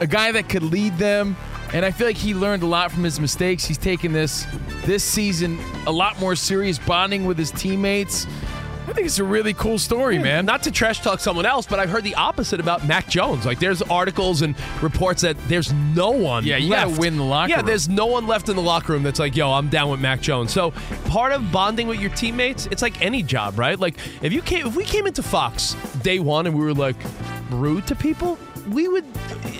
[0.00, 1.36] a guy that could lead them,
[1.72, 3.64] and I feel like he learned a lot from his mistakes.
[3.64, 4.46] He's taken this
[4.84, 8.26] this season a lot more serious, bonding with his teammates.
[8.88, 10.44] I think it's a really cool story, man.
[10.46, 13.46] Not to trash talk someone else, but I've heard the opposite about Mac Jones.
[13.46, 16.44] Like there's articles and reports that there's no one.
[16.44, 17.66] Yeah, you gotta win the locker Yeah, room.
[17.66, 20.20] there's no one left in the locker room that's like, yo, I'm down with Mac
[20.20, 20.52] Jones.
[20.52, 20.72] So
[21.04, 23.78] part of bonding with your teammates, it's like any job, right?
[23.78, 26.96] Like if you came, if we came into Fox day one and we were like
[27.52, 28.38] rude to people,
[28.70, 29.04] we would.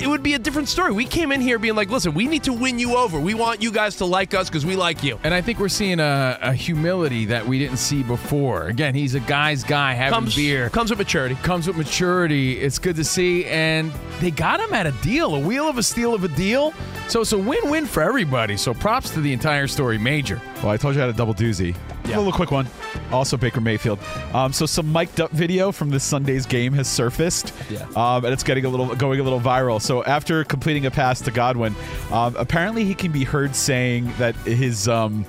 [0.01, 0.93] It would be a different story.
[0.93, 3.21] We came in here being like, listen, we need to win you over.
[3.21, 5.19] We want you guys to like us because we like you.
[5.25, 8.69] And I think we're seeing a, a humility that we didn't see before.
[8.69, 10.71] Again, he's a guy's guy having Comes beer.
[10.71, 11.35] comes with maturity.
[11.37, 12.59] Comes with maturity.
[12.61, 13.45] It's good to see.
[13.47, 16.73] And they got him at a deal, a wheel of a steal of a deal.
[17.11, 18.57] So it's a win win for everybody.
[18.57, 20.41] So props to the entire story, Major.
[20.59, 21.75] Well, I told you I had a double doozy.
[22.05, 22.69] A little quick one.
[23.11, 23.99] Also, Baker Mayfield.
[24.33, 27.53] Um, so some mic'd up video from this Sunday's game has surfaced.
[27.69, 27.83] Yeah.
[27.97, 29.83] Um, and it's getting a little going a little viral.
[29.83, 31.75] So after completing a pass to Godwin,
[32.13, 35.27] um, apparently he can be heard saying that his um,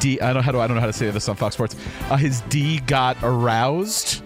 [0.00, 0.20] D.
[0.20, 1.76] I don't how do I don't know how to say this on Fox Sports.
[2.10, 4.22] Uh, his D got aroused.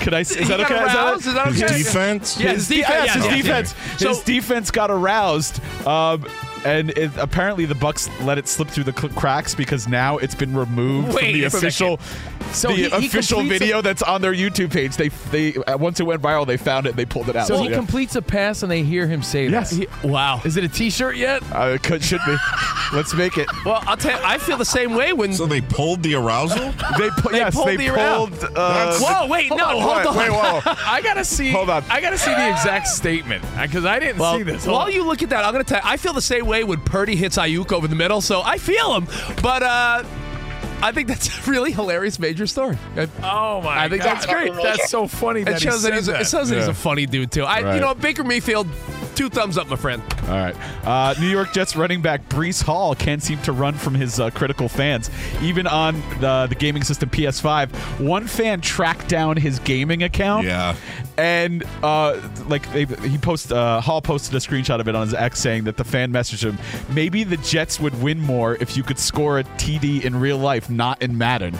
[0.00, 0.20] Could I?
[0.20, 0.74] Is He that okay?
[0.74, 1.26] aroused?
[1.26, 1.78] Is that His okay?
[1.78, 2.38] defense?
[2.38, 3.04] Yeah, his his defense.
[3.06, 3.42] Yes, his yeah, yeah.
[3.42, 3.74] defense.
[3.98, 5.60] So- his defense got aroused.
[5.86, 6.24] Um,
[6.64, 10.56] and it, apparently the Bucs let it slip through the cracks because now it's been
[10.56, 11.98] removed Wait from the official,
[12.52, 14.96] So the he- he official completes a- video that's on their YouTube page.
[14.96, 16.90] They they uh, once it went viral, they found it.
[16.90, 17.46] and They pulled it out.
[17.46, 17.76] So he yeah.
[17.76, 19.70] completes a pass and they hear him say Yes.
[19.70, 20.04] that.
[20.04, 20.40] Wow.
[20.44, 21.42] Is it a t shirt yet?
[21.54, 22.36] Uh, it could, should be.
[22.92, 23.48] Let's make it.
[23.64, 26.72] Well, I'll tell you, I feel the same way when So they pulled the arousal?
[26.98, 28.32] They, pu- They yes, pulled they the around.
[28.38, 28.52] pulled.
[28.56, 30.16] Uh, Whoa, wait, no, on, hold wait, on.
[30.16, 30.60] Wait, whoa.
[30.86, 31.50] I gotta see.
[31.50, 31.84] Hold on.
[31.90, 34.64] I gotta see the exact statement because I didn't Well, see this.
[34.64, 34.92] Hold while on.
[34.92, 37.16] you look at that, I'm gonna tell you, I feel the same way when Purdy
[37.16, 39.06] hits Aiyuk over the middle, so I feel him.
[39.42, 40.04] But uh,
[40.82, 42.76] I think that's a really hilarious major story.
[42.96, 44.52] It, oh my I think god, that's great.
[44.54, 45.42] That's so funny.
[45.44, 47.32] That it shows he that he's said a, it shows that he's a funny dude
[47.32, 47.44] too.
[47.44, 47.74] I, Right.
[47.76, 48.66] you know, Baker Mayfield,
[49.16, 50.02] two thumbs up, my friend.
[50.24, 50.54] All right.
[50.86, 54.30] Uh, New York Jets running back Breece Hall can't seem to run from his uh,
[54.30, 55.10] critical fans.
[55.40, 60.46] Even on the, the gaming system PS5, one fan tracked down his gaming account.
[60.46, 60.76] Yeah.
[61.16, 65.14] And uh, like they, he post uh, Hall posted a screenshot of it on his
[65.14, 66.58] X saying that the fan messaged him,
[66.94, 70.68] maybe the Jets would win more if you could score a TD in real life,
[70.68, 71.58] not in Madden.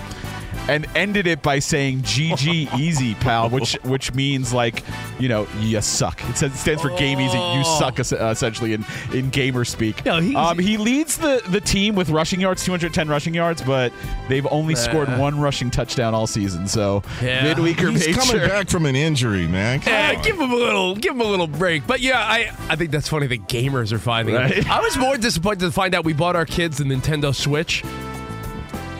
[0.68, 4.82] And ended it by saying "GG easy, pal," which which means like
[5.18, 6.22] you know you suck.
[6.28, 7.36] It says- stands for Game Easy.
[7.36, 7.78] You Oh.
[7.78, 10.04] suck essentially in in gamer speak.
[10.04, 13.92] No, he's- um, he leads the the team with rushing yards, 210 rushing yards, but
[14.28, 15.16] they've only scored Uh.
[15.18, 16.66] one rushing touchdown all season.
[16.68, 17.44] So Yeah.
[17.44, 18.20] midweek or He's major.
[18.20, 19.80] coming back from an injury, man.
[19.80, 20.22] Come Yeah, on.
[20.22, 21.86] give him a little, give him a little break.
[21.86, 24.34] But yeah, I, I think that's funny that gamers are finding.
[24.34, 24.68] Right.
[24.68, 27.82] I was more disappointed to find out we bought our kids the Nintendo Switch.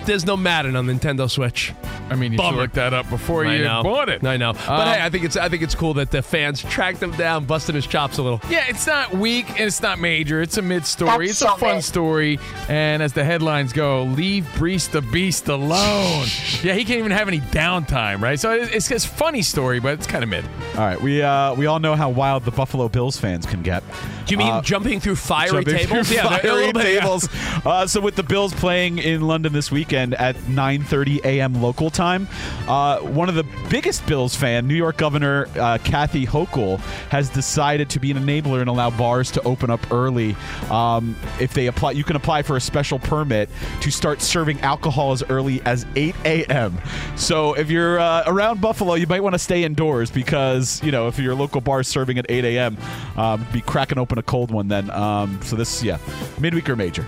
[0.07, 1.73] There's no Madden on Nintendo Switch.
[2.09, 3.83] I mean, you should look that up before I you know.
[3.83, 4.25] bought it.
[4.25, 6.63] I know, but Um, hey, I think it's I think it's cool that the fans
[6.63, 8.41] tracked him down, busting his chops a little.
[8.49, 10.41] Yeah, it's not weak and it's not major.
[10.41, 11.27] It's a mid story.
[11.27, 11.85] That's It's a fun mid.
[11.85, 12.39] story.
[12.69, 16.27] And as the headlines go, leave Breece the Beast alone.
[16.63, 18.39] yeah, he can't even have any downtime, right?
[18.39, 20.45] So it- it's it's a funny story, but it's kind of mid.
[20.77, 23.83] All right, we uh, we all know how wild the Buffalo Bills fans can get.
[24.27, 26.07] Do you mean Uh, jumping through fiery jumping tables?
[26.09, 27.01] through yeah, they're a fiery little bit- yeah.
[27.01, 27.29] tables.
[27.65, 31.61] Uh, so with the Bills playing in London this weekend at 9:30 a.m.
[31.63, 32.29] local time,
[32.69, 36.79] uh, one of the biggest Bills fan, New York Governor uh, Kathy Hochul,
[37.11, 40.37] has decided to be an enabler and allow bars to open up early.
[40.71, 43.49] Um, if they apply, you can apply for a special permit
[43.81, 46.79] to start serving alcohol as early as 8 a.m.
[47.17, 51.09] So if you're uh, around Buffalo, you might want to stay indoors because you know
[51.09, 52.77] if your local bar is serving at 8 a.m.,
[53.17, 54.91] um, be cracking open a cold one then.
[54.91, 55.99] Um, so this, yeah,
[56.39, 57.07] midweek or major.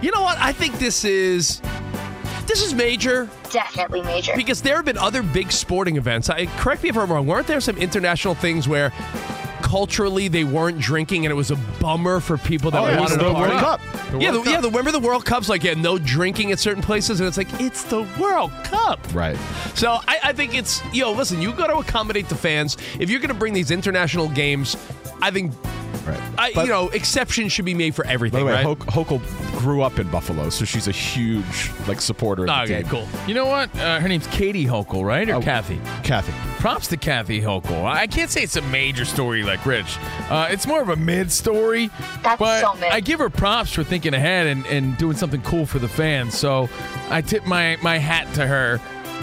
[0.00, 0.38] You know what?
[0.38, 1.60] I think this is
[2.48, 4.32] this is major Definitely major.
[4.34, 6.28] because there have been other big sporting events.
[6.28, 7.26] I, correct me if I'm wrong.
[7.26, 8.92] Weren't there some international things where
[9.62, 13.18] culturally they weren't drinking and it was a bummer for people that Oh, yeah, wanted
[13.20, 13.58] the to World party?
[13.58, 13.80] Cup.
[14.12, 14.56] The yeah, World the, yeah.
[14.56, 14.62] Cup.
[14.62, 17.48] The, remember the World Cup's like yeah, no drinking at certain places, and it's like
[17.60, 18.98] it's the World Cup.
[19.12, 19.36] Right.
[19.74, 21.12] So I, I think it's yo.
[21.12, 22.76] Listen, you got to accommodate the fans.
[22.98, 24.76] If you're going to bring these international games,
[25.20, 25.52] I think
[26.08, 26.20] Right.
[26.38, 28.40] I, But- you know exceptions should be made for By everything.
[28.40, 28.64] the way, right?
[28.64, 32.82] Hoch- Hochul grew up in Buffalo, so she's a huge like supporter of the okay,
[32.82, 32.90] team.
[32.90, 33.08] cool.
[33.26, 33.74] You know what?
[33.78, 35.28] Uh, her name's Katie Hochul, right?
[35.28, 35.40] Or Oh.
[35.40, 35.80] Kathy?
[36.04, 36.32] Kathy.
[36.60, 37.84] Props to Kathy Hochul.
[37.84, 39.96] I can't say it's a major story like Rich.
[40.30, 41.90] Uh, it's more of a mid story.
[42.22, 42.90] That's but so mid.
[42.90, 46.36] I give her props for thinking ahead and, and doing something cool for the fans.
[46.36, 46.68] So
[47.10, 48.78] I tip my, my hat to her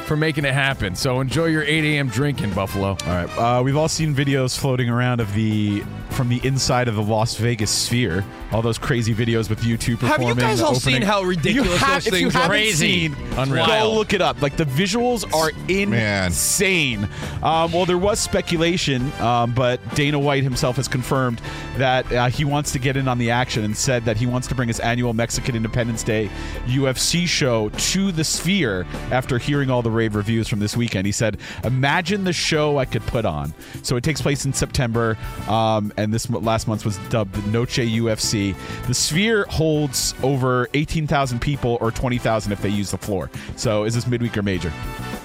[0.05, 0.95] for making it happen.
[0.95, 2.07] So enjoy your 8 a.m.
[2.09, 2.89] drinking, Buffalo.
[2.89, 3.37] All right.
[3.37, 5.83] Uh, we've all seen videos floating around of the
[6.15, 8.23] from the inside of the Las Vegas Sphere.
[8.51, 10.81] All those crazy videos with YouTube Have you guys all opening.
[10.95, 12.47] seen how You ridiculous have- those if you things are?
[12.47, 13.09] Crazy.
[13.09, 13.65] Seen, Unreal.
[13.65, 14.41] Go look it up.
[14.41, 17.07] Like the visuals are insane.
[17.43, 21.41] Um, well, there was speculation, um, but Dana White himself has confirmed
[21.77, 24.47] that uh, he wants to get in on the action and said that he wants
[24.47, 26.29] to bring his annual Mexican Independence Day
[26.67, 31.05] UFC show to the Sphere after hearing all the rave reviews from this weekend.
[31.05, 35.17] He said, "Imagine the show I could put on." So it takes place in September,
[35.47, 38.55] um, and this last month was dubbed the Noche UFC.
[38.87, 43.29] The Sphere holds over 18,000 people or 20,000 if they use the floor.
[43.55, 44.71] So is this midweek or major?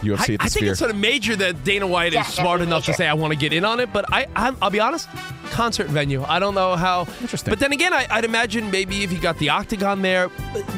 [0.03, 2.43] UFC I, at the I think it's sort of major that Dana White is Definitely
[2.43, 3.93] smart enough to say I want to get in on it.
[3.93, 5.09] But I, I'm, I'll be honest,
[5.51, 6.23] concert venue.
[6.25, 7.01] I don't know how.
[7.21, 7.51] Interesting.
[7.53, 10.29] But then again, I, I'd imagine maybe if you got the octagon there,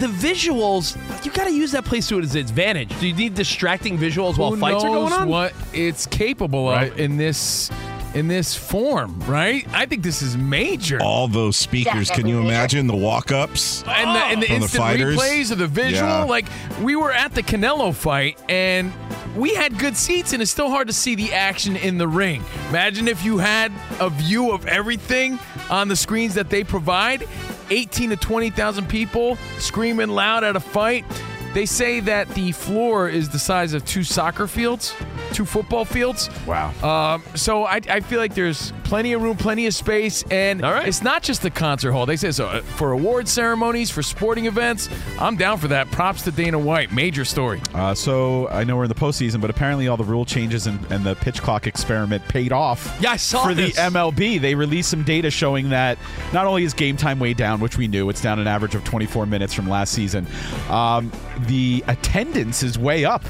[0.00, 0.96] the visuals.
[1.24, 2.98] You got to use that place to its advantage.
[2.98, 5.28] Do you need distracting visuals while Who fights are going on?
[5.28, 6.98] what it's capable of Right.
[6.98, 7.70] in this
[8.14, 9.66] in this form, right?
[9.72, 11.00] I think this is major.
[11.02, 12.10] All those speakers.
[12.10, 13.82] Can you imagine the walk ups?
[13.86, 15.16] and the, and the From the instant fighters?
[15.16, 16.08] replays of the visual.
[16.08, 16.24] Yeah.
[16.24, 16.46] Like
[16.82, 18.92] we were at the Canelo fight and
[19.36, 22.44] we had good seats, and it's still hard to see the action in the ring.
[22.68, 25.38] Imagine if you had a view of everything
[25.70, 27.26] on the screens that they provide.
[27.70, 31.06] 18 to 20,000 people screaming loud at a fight.
[31.54, 34.94] They say that the floor is the size of two soccer fields,
[35.32, 36.30] two football fields.
[36.46, 36.72] Wow.
[36.82, 40.86] Um, so I, I feel like there's plenty of room, plenty of space, and right.
[40.86, 42.06] it's not just the concert hall.
[42.06, 44.88] They say so uh, for award ceremonies, for sporting events.
[45.18, 45.90] I'm down for that.
[45.90, 46.92] Props to Dana White.
[46.92, 47.60] Major story.
[47.74, 50.78] Uh, so I know we're in the postseason, but apparently all the rule changes and,
[50.90, 52.96] and the pitch clock experiment paid off.
[53.00, 53.76] Yeah, I saw for this.
[53.76, 54.40] the MLB.
[54.40, 55.98] They released some data showing that
[56.32, 58.84] not only is game time way down, which we knew, it's down an average of
[58.84, 60.26] 24 minutes from last season.
[60.68, 61.12] Um,
[61.46, 63.24] the attendance is way up.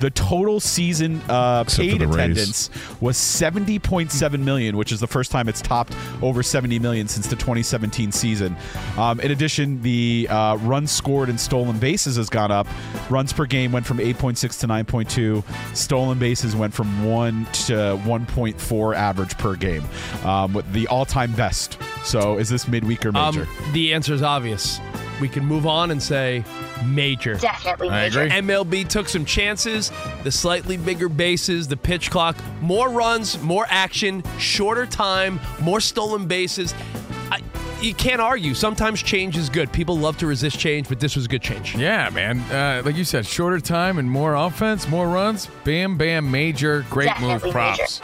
[0.00, 2.14] The total season uh, paid the Rays.
[2.14, 2.70] attendance
[3.00, 7.36] was 70.7 million, which is the first time it's topped over 70 million since the
[7.36, 8.56] 2017 season.
[8.98, 12.66] Um, in addition, the uh, runs scored and stolen bases has gone up.
[13.08, 15.76] Runs per game went from 8.6 to 9.2.
[15.76, 17.72] Stolen bases went from 1 to
[18.04, 19.84] 1.4 average per game,
[20.24, 21.78] um, with the all-time best.
[22.02, 23.42] So, is this midweek or major?
[23.44, 24.80] Um, the answer is obvious.
[25.20, 26.44] We can move on and say
[26.84, 27.36] major.
[27.36, 28.22] Definitely I major.
[28.22, 28.36] agree.
[28.40, 29.92] MLB took some chances.
[30.24, 36.26] The slightly bigger bases, the pitch clock, more runs, more action, shorter time, more stolen
[36.26, 36.74] bases.
[37.30, 37.40] I,
[37.80, 38.54] you can't argue.
[38.54, 39.70] Sometimes change is good.
[39.72, 41.76] People love to resist change, but this was a good change.
[41.76, 42.40] Yeah, man.
[42.50, 45.48] Uh, like you said, shorter time and more offense, more runs.
[45.64, 46.84] Bam, bam, major.
[46.90, 47.42] Great move.
[47.42, 48.00] Definitely Props.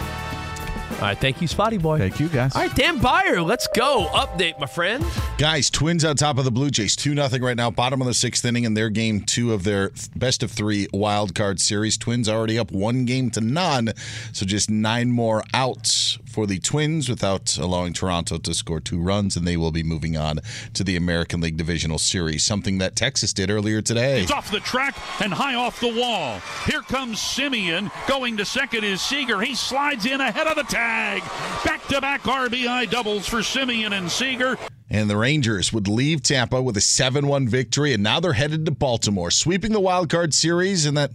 [1.01, 1.97] All right, thank you, Spotty Boy.
[1.97, 2.55] Thank you, guys.
[2.55, 4.09] All right, Dan Beyer, let's go.
[4.13, 5.03] Update, my friend.
[5.39, 8.13] Guys, Twins on top of the Blue Jays, 2 0 right now, bottom of the
[8.13, 11.97] sixth inning in their game two of their best of three wild card series.
[11.97, 13.95] Twins already up one game to none,
[14.35, 19.37] so just nine more outs for the Twins without allowing Toronto to score two runs,
[19.37, 20.39] and they will be moving on
[20.75, 24.23] to the American League Divisional Series, something that Texas did earlier today.
[24.23, 26.41] It's off the track and high off the wall.
[26.67, 27.91] Here comes Semien.
[28.07, 29.41] Going to second is Seager.
[29.41, 31.23] He slides in ahead of the tag.
[31.65, 34.57] Back to back RBI doubles for Semien and Seager.
[34.89, 38.65] And the Rangers would leave Tampa with a 7 1 victory, and now they're headed
[38.67, 41.13] to Baltimore, sweeping the wild card series in that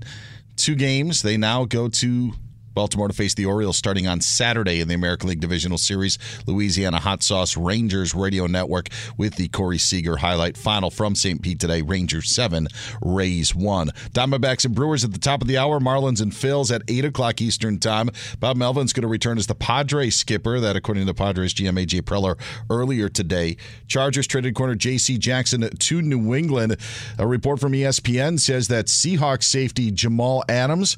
[0.55, 1.22] two games.
[1.22, 2.34] They now go to
[2.76, 6.19] Baltimore to face the Orioles starting on Saturday in the American League Divisional Series.
[6.45, 11.41] Louisiana Hot Sauce Rangers Radio Network with the Corey Seager highlight final from St.
[11.41, 11.82] Pete today.
[11.82, 12.67] Rangers 7,
[13.01, 13.89] Rays 1.
[14.11, 15.80] Diamondbacks and Brewers at the top of the hour.
[15.80, 18.09] Marlins and Phils at 8 o'clock Eastern Time.
[18.39, 20.59] Bob Melvin's going to return as the Padres skipper.
[20.59, 22.38] That, according to Padres GM AJ Preller
[22.69, 23.57] earlier today.
[23.88, 25.17] Chargers traded corner J.C.
[25.17, 26.78] Jackson to New England.
[27.17, 30.97] A report from ESPN says that Seahawks safety Jamal Adams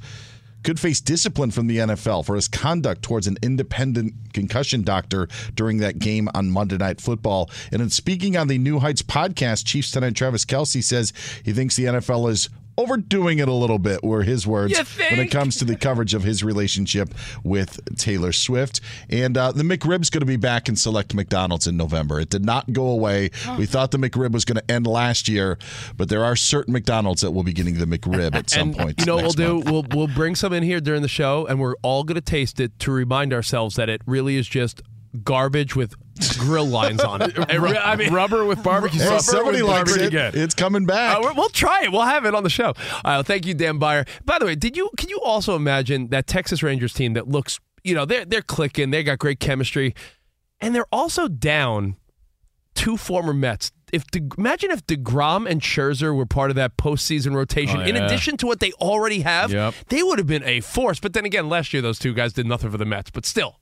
[0.64, 5.78] could face discipline from the NFL for his conduct towards an independent concussion doctor during
[5.78, 7.50] that game on Monday Night Football.
[7.72, 11.76] And in speaking on the New Heights podcast, Chiefs Tenant Travis Kelce says he thinks
[11.76, 15.66] the NFL is overdoing it a little bit, were his words, when it comes to
[15.66, 17.14] the coverage of his relationship
[17.44, 18.82] with Taylor Swift.
[19.10, 22.20] And uh, the McRib's going to be back in select McDonald's in November.
[22.20, 23.32] It did not go away.
[23.58, 25.58] We thought the McRib was going to end last year,
[25.96, 29.00] but there are certain McDonald's that will be getting the McRib at some and point.
[29.00, 29.66] you know what we'll month.
[29.66, 29.72] do?
[29.72, 32.60] We'll we'll bring some in here during the show, and we're all going to taste
[32.60, 34.82] it to remind ourselves that it really is just
[35.24, 35.94] garbage with
[36.40, 37.38] grill lines on it.
[37.50, 39.26] I mean, rubber with barbecue Hey, sauce.
[39.28, 40.08] somebody with likes barbecue it.
[40.08, 40.32] again.
[40.44, 41.18] It's coming back.
[41.18, 41.92] Uh, we'll try it.
[41.92, 42.74] We'll have it on the show.
[43.06, 44.06] Well, thank you, Dan Beyer.
[44.26, 47.60] By the way, did you can you also imagine that Texas Rangers team that looks,
[47.84, 49.94] you know, they're they're clicking, they got great chemistry,
[50.60, 51.96] and they're also down
[52.76, 53.72] two former Mets.
[53.94, 57.96] If De, imagine if Degrom and Scherzer were part of that postseason rotation, Oh, in
[57.96, 59.74] addition to what they already have, Yep.
[59.88, 61.00] they would have been a force.
[61.00, 63.10] But then again, last year those two guys did nothing for the Mets.
[63.12, 63.60] But still,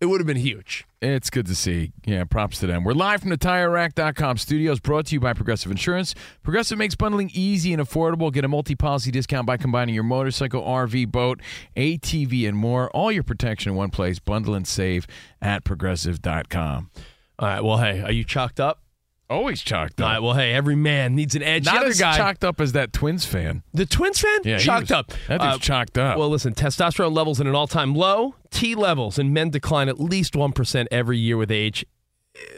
[0.00, 0.86] it would have been huge.
[1.00, 1.92] It's good to see.
[2.04, 2.84] Yeah, props to them.
[2.84, 6.14] We're live from the TireRack.com studios, brought to you by Progressive Insurance.
[6.42, 8.32] Progressive makes bundling easy and affordable.
[8.32, 11.40] Get a multi-policy discount by combining your motorcycle, RV, boat,
[11.76, 12.90] ATV, and more.
[12.90, 14.18] All your protection in one place.
[14.18, 15.06] Bundle and save
[15.40, 16.90] at Progressive.com.
[17.38, 17.62] All right.
[17.62, 18.80] Well, hey, are you chalked up?
[19.28, 20.06] Always chalked up.
[20.08, 20.18] right.
[20.22, 21.64] Well, hey, every man needs an edge.
[21.64, 23.62] Not the as guy, chalked up as that Twins fan.
[23.74, 24.38] The Twins fan?
[24.44, 25.08] Yeah, chalked was- up.
[25.26, 26.16] that dude's Uh, chalked up.
[26.18, 28.36] Well, listen, testosterone levels in an all time low.
[28.50, 31.84] T levels in men decline at least 1% every year with age.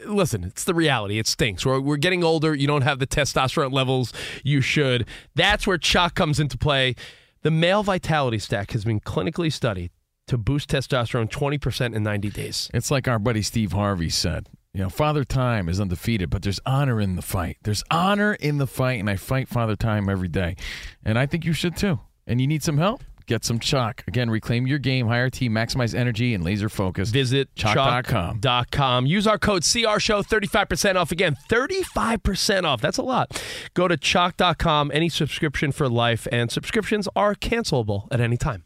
[0.05, 1.17] Uh, Listen, it's the reality.
[1.19, 1.65] It stinks.
[1.65, 2.53] We're, we're getting older.
[2.53, 4.13] You don't have the testosterone levels
[4.43, 5.07] you should.
[5.35, 6.95] That's where Choq comes into play.
[7.41, 9.91] The male vitality stack has been clinically studied
[10.27, 12.69] to boost testosterone 20% in 90 days.
[12.73, 14.47] It's like our buddy Steve Harvey said.
[14.73, 17.57] You know, Father Time is undefeated, but there's honor in the fight.
[17.63, 20.55] There's honor in the fight, and I fight Father Time every day.
[21.03, 21.99] And I think you should too.
[22.27, 23.01] And you need some help?
[23.25, 24.07] Get some Choq.
[24.07, 27.09] Again, reclaim your game, higher T, maximize energy, and laser focus.
[27.09, 28.41] Visit choq.com.
[28.41, 29.05] choq.com.
[29.05, 31.11] Use our code CR Show 35% off.
[31.11, 32.81] Again, 35% off.
[32.81, 33.43] That's a lot.
[33.73, 38.65] Go to choq.com, any subscription for life, and subscriptions are cancelable at any time.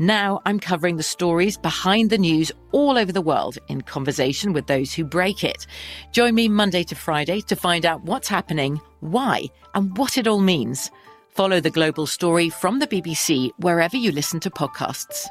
[0.00, 4.66] Now I'm covering the stories behind the news all over the world in conversation with
[4.66, 5.66] those who break it.
[6.10, 9.44] Join me Monday to Friday to find out what's happening, why,
[9.74, 10.90] and what it all means.
[11.28, 15.26] Follow the global story from the BBC wherever you listen to podcasts.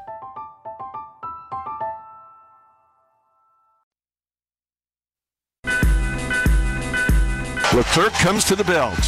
[7.74, 9.04] Leclerc comes to the belt.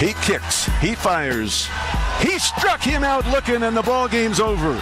[0.00, 0.70] He kicks.
[0.80, 1.68] He fires.
[2.22, 4.80] He struck him out looking, and the ball game's over.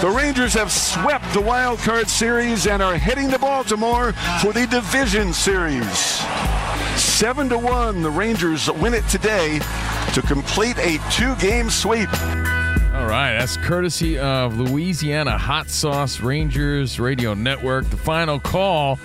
[0.00, 4.12] The Rangers have swept the wild card series and are heading to Baltimore
[4.42, 6.20] for the division series.
[6.96, 9.60] Seven to one, the Rangers win it today
[10.14, 12.08] to complete a two-game sweep.
[12.94, 17.84] All right, that's courtesy of Louisiana Hot Sauce Rangers Radio Network.
[17.90, 18.98] The final call.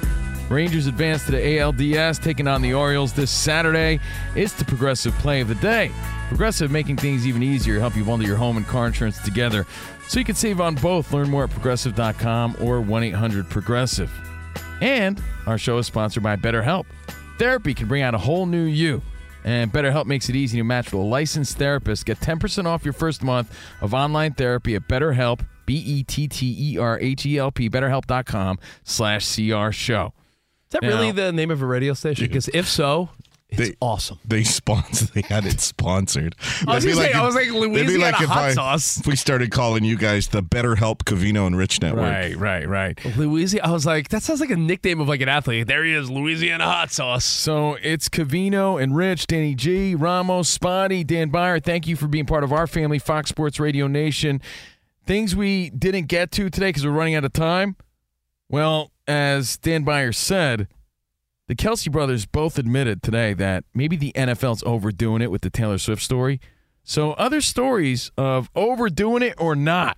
[0.50, 4.00] Rangers advance to the ALDS, taking on the Orioles this Saturday.
[4.36, 5.92] It's the progressive play of the day.
[6.32, 9.68] Progressive making things even easier, help you bundle your home and car insurance together
[10.08, 11.12] so you can save on both.
[11.12, 14.10] Learn more at progressive.com or 1 800 Progressive.
[14.80, 16.86] And our show is sponsored by BetterHelp.
[17.38, 19.02] Therapy can bring out a whole new you.
[19.44, 22.06] And BetterHelp makes it easy to match with a licensed therapist.
[22.06, 29.72] Get 10% off your first month of online therapy at BetterHelp, B-E-T-T-E-R-H-E-L-P, betterhelp.com slash CR
[29.72, 30.14] show.
[30.70, 32.26] Is that really the name of a radio station?
[32.26, 33.10] Because if so,
[33.52, 34.18] it's they, awesome.
[34.26, 35.06] They sponsor.
[35.14, 36.36] They had it sponsored.
[36.68, 38.38] I was That'd be gonna say, I if- was like, that'd be Louisiana if hot
[38.44, 38.98] I- sauce.
[39.00, 42.04] If we started calling you guys the Better Help Covino and Rich Network.
[42.04, 43.18] Right, right, right.
[43.18, 43.68] Louisiana.
[43.68, 45.68] I was like, that sounds like a nickname of like an athlete.
[45.68, 47.26] There he is, Louisiana hot sauce.
[47.26, 51.60] So it's Covino and Rich, Danny G, Ramos, Spotty, Dan Beyer.
[51.60, 54.42] Thank you for being part of our family, Fox Sports Radio Nation.
[55.06, 57.76] Things we didn't get to today because we're running out of time.
[58.50, 60.68] Well, as Dan Beyer said,
[61.52, 65.78] the Kelce brothers both admitted today that maybe the NFL's overdoing it with the Taylor
[65.78, 66.40] Swift story.
[66.86, 69.98] So other stories of overdoing it or not.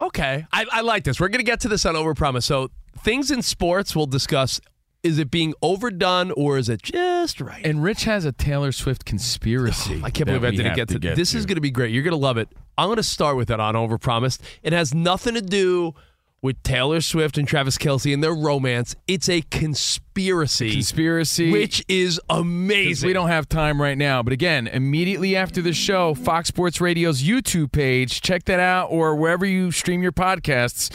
[0.00, 1.18] Okay, I, I like this.
[1.18, 2.44] We're gonna get to this on Overpromise.
[2.44, 4.60] So things in sports we'll discuss.
[5.02, 7.66] Is it being overdone or is it just right?
[7.66, 10.00] And Rich has a Taylor Swift conspiracy.
[10.04, 11.34] I can't believe I didn't get to, get this.
[11.34, 11.90] Is going to be great.
[11.90, 12.48] You're going to love it.
[12.78, 14.38] I'm going to start with it on Overpromised.
[14.62, 15.94] It has nothing to do
[16.42, 18.96] with Taylor Swift and Travis Kelce and their romance.
[19.06, 20.72] It's a conspiracy.
[20.72, 21.52] Conspiracy.
[21.52, 23.06] Which is amazing.
[23.06, 24.22] We don't have time right now.
[24.24, 29.14] But again, immediately after the show, Fox Sports Radio's YouTube page, check that out, or
[29.14, 30.92] wherever you stream your podcasts.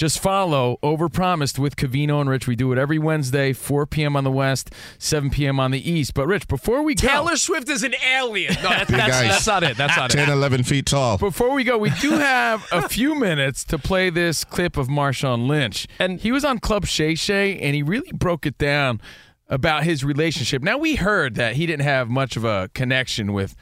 [0.00, 2.46] Just follow Overpromised with Covino and Rich.
[2.46, 4.16] We do it every Wednesday, 4 p.m.
[4.16, 5.60] on the West, 7 p.m.
[5.60, 6.14] on the East.
[6.14, 8.54] But Rich, before we go, Taylor Swift is an alien.
[8.62, 9.28] No, that's, Big that's, guys.
[9.28, 9.76] that's not it.
[9.76, 10.32] That's not 10, it.
[10.32, 11.18] 11 feet tall.
[11.18, 15.46] Before we go, we do have a few minutes to play this clip of Marshawn
[15.46, 15.86] Lynch.
[15.98, 19.02] And he was on Club Shay Shay, and he really broke it down
[19.48, 20.62] about his relationship.
[20.62, 23.54] Now, we heard that he didn't have much of a connection with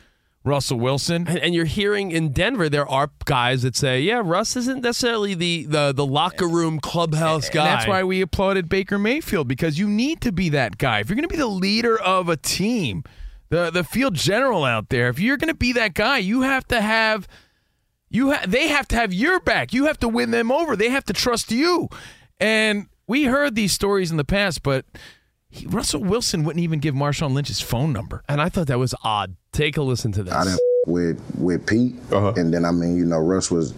[0.49, 1.27] Russell Wilson.
[1.29, 5.35] And, and you're hearing in Denver, there are guys that say, "Yeah, Russ isn't necessarily
[5.35, 9.79] the the, the locker room clubhouse guy." And that's why we applauded Baker Mayfield because
[9.79, 11.01] you need to be that guy.
[11.01, 13.05] If you're going to be the leader of a team,
[13.51, 16.67] the the field general out there, if you're going to be that guy, you have
[16.69, 17.29] to have
[18.11, 19.73] you ha- they have to have your back.
[19.73, 20.77] You have to win them over.
[20.77, 21.89] They have to trust you.
[22.41, 24.85] And we heard these stories in the past, but
[25.51, 28.23] he, Russell Wilson wouldn't even give Marshawn Lynch his phone number.
[28.29, 29.37] And I thought that was odd.
[29.59, 30.33] Take a listen to this.
[30.33, 32.35] I didn't with with Pete, uh-huh.
[32.37, 33.75] and then I mean, you know, Russ was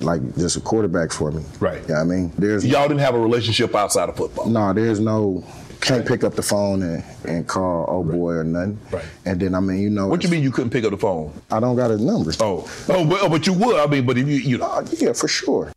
[0.00, 1.44] like just a quarterback for me.
[1.60, 1.80] Right.
[1.88, 4.46] Yeah, I mean, there's Y'all didn't have a relationship outside of football.
[4.46, 5.44] no, there's no
[5.80, 8.80] can't pick up the phone and, and call oh, old boy or nothing.
[8.90, 9.04] Right.
[9.24, 11.32] And then I mean, you know, What you mean you couldn't pick up the phone?
[11.48, 12.32] I don't got his number.
[12.40, 13.78] Oh, oh, but, oh, but you would.
[13.78, 15.70] I mean, but if you, you know, yeah, for sure.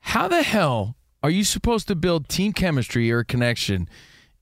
[0.00, 3.86] How the hell are you supposed to build team chemistry or a connection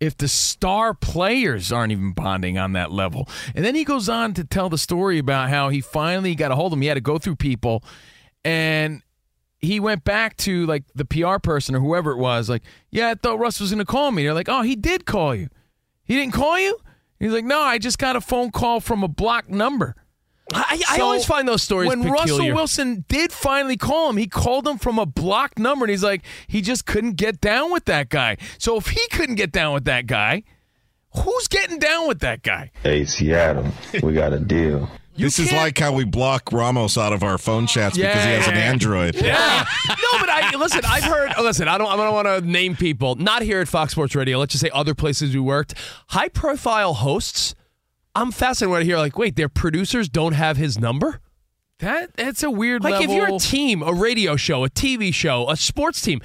[0.00, 3.28] if the star players aren't even bonding on that level?
[3.54, 6.54] And then he goes on to tell the story about how he finally got a
[6.54, 6.82] hold of him.
[6.82, 7.82] He had to go through people
[8.44, 9.02] and
[9.58, 13.14] he went back to like the PR person or whoever it was, like, yeah, I
[13.14, 14.22] thought Russ was going to call me.
[14.22, 15.48] They're like, oh, he did call you.
[16.04, 16.78] He didn't call you?
[17.18, 19.96] He's like, no, I just got a phone call from a blocked number.
[20.54, 22.54] I, I always find those stories When Russell.
[22.54, 26.22] Wilson did finally call him, he called him from a blocked number, and he's like,
[26.46, 28.36] he just couldn't get down with that guy.
[28.58, 30.44] So if he couldn't get down with that guy,
[31.16, 32.70] who's getting down with that guy?
[32.82, 33.66] Hey, Seattle,
[34.02, 34.88] we got a deal.
[35.16, 38.46] this is like how we block Ramos out of our phone chats because he has
[38.46, 39.16] an Android.
[39.16, 39.64] Yeah.
[39.88, 40.82] no, but I listen.
[40.84, 41.32] I've heard.
[41.36, 41.88] oh, Listen, I don't.
[41.88, 43.16] I don't want to name people.
[43.16, 44.38] Not here at Fox Sports Radio.
[44.38, 45.74] Let's just say other places we worked.
[46.08, 47.55] High profile hosts.
[48.16, 51.20] I'm fascinated when I hear like, wait, their producers don't have his number.
[51.80, 52.82] That that's a weird.
[52.82, 56.22] Like if you're a team, a radio show, a TV show, a sports team.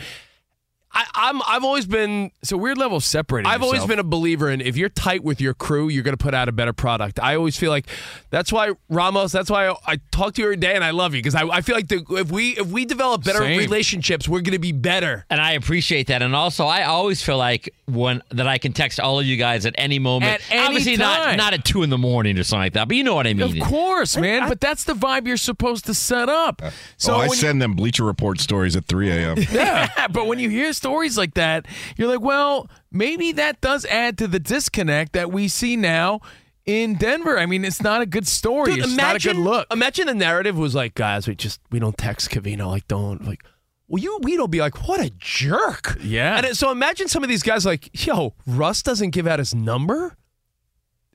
[0.93, 3.49] I, I'm I've always been it's a weird level of separating.
[3.49, 6.23] I've always been a believer in if you're tight with your crew, you're going to
[6.23, 7.19] put out a better product.
[7.21, 7.87] I always feel like
[8.29, 9.31] that's why Ramos.
[9.31, 11.47] That's why I, I talk to you every day and I love you because I,
[11.47, 13.57] I feel like the, if we if we develop better Same.
[13.57, 15.25] relationships, we're going to be better.
[15.29, 16.21] And I appreciate that.
[16.21, 19.65] And also, I always feel like when that I can text all of you guys
[19.65, 20.33] at any moment.
[20.33, 21.37] At any Obviously, not time.
[21.37, 22.87] not at two in the morning or something like that.
[22.87, 23.61] But you know what I mean.
[23.61, 24.47] Of course, man.
[24.49, 26.61] but that's the vibe you're supposed to set up.
[26.97, 29.37] So oh, I when you- send them Bleacher Report stories at 3 a.m.
[29.51, 34.17] yeah, but when you hear stories like that, you're like, well, maybe that does add
[34.17, 36.21] to the disconnect that we see now
[36.65, 37.37] in Denver.
[37.37, 38.73] I mean, it's not a good story.
[38.73, 39.67] Dude, it's not a good look.
[39.71, 43.43] Imagine the narrative was like, guys, we just we don't text Covino, like don't like.
[43.87, 45.99] Well, you we don't be like, what a jerk.
[46.01, 46.37] Yeah.
[46.37, 49.53] And uh, so imagine some of these guys like, yo, Russ doesn't give out his
[49.53, 50.15] number.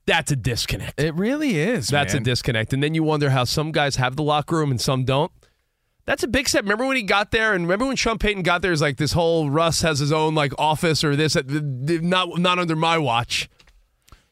[0.07, 1.01] That's a disconnect.
[1.01, 1.89] It really is.
[1.89, 2.23] That's man.
[2.23, 2.73] a disconnect.
[2.73, 5.33] And then you wonder how some guys have the locker room and some don't.
[6.07, 6.63] That's a big step.
[6.63, 8.73] Remember when he got there, and remember when Sean Payton got there?
[8.73, 12.77] Is like this whole Russ has his own like office or this, not not under
[12.77, 13.49] my watch.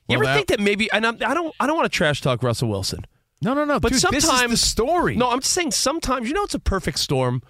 [0.08, 0.90] You Well, ever that- think that maybe?
[0.92, 3.04] And I'm, I don't, I don't want to trash talk Russell Wilson.
[3.42, 3.80] No, no, no.
[3.80, 5.16] But Dude, sometimes the story.
[5.16, 7.42] No, I'm just saying sometimes you know it's a perfect storm.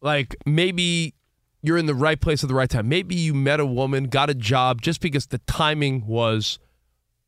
[0.00, 1.14] Like maybe
[1.62, 2.88] you're in the right place at the right time.
[2.88, 6.58] Maybe you met a woman, got a job just because the timing was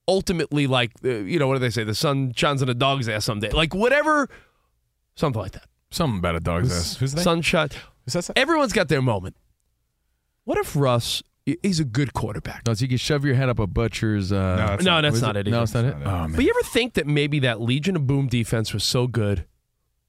[0.06, 1.82] ultimately like uh, you know what do they say?
[1.82, 3.50] The sun shines on a dog's ass someday.
[3.50, 4.28] Like whatever,
[5.16, 5.64] something like that.
[5.90, 6.96] Something about a dog's ass.
[6.96, 7.22] Who's that?
[7.22, 7.70] Sunshine.
[8.36, 9.36] Everyone's got their moment.
[10.44, 11.22] What if Russ?
[11.62, 12.66] He's a good quarterback.
[12.66, 14.32] No, so you can shove your head up a butcher's.
[14.32, 15.62] Uh, No, that's not- was it No, either.
[15.62, 15.94] it's not it.
[16.04, 16.32] Oh man.
[16.32, 19.46] But you ever think that maybe that Legion of Boom defense was so good?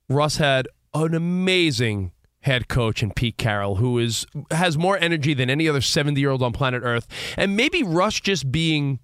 [0.09, 2.11] Russ had an amazing
[2.41, 6.29] head coach in Pete Carroll, who is has more energy than any other 70 year
[6.31, 7.07] old on planet Earth.
[7.37, 8.99] And maybe Russ just being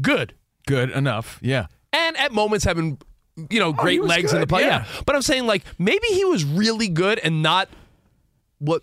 [0.00, 0.34] good.
[0.66, 1.38] Good enough.
[1.42, 1.66] Yeah.
[1.92, 2.98] And at moments having,
[3.50, 4.62] you know, Oh, great legs in the good, play.
[4.62, 4.84] yeah.
[5.06, 7.68] But I'm saying, like, maybe he was really good and not
[8.58, 8.82] what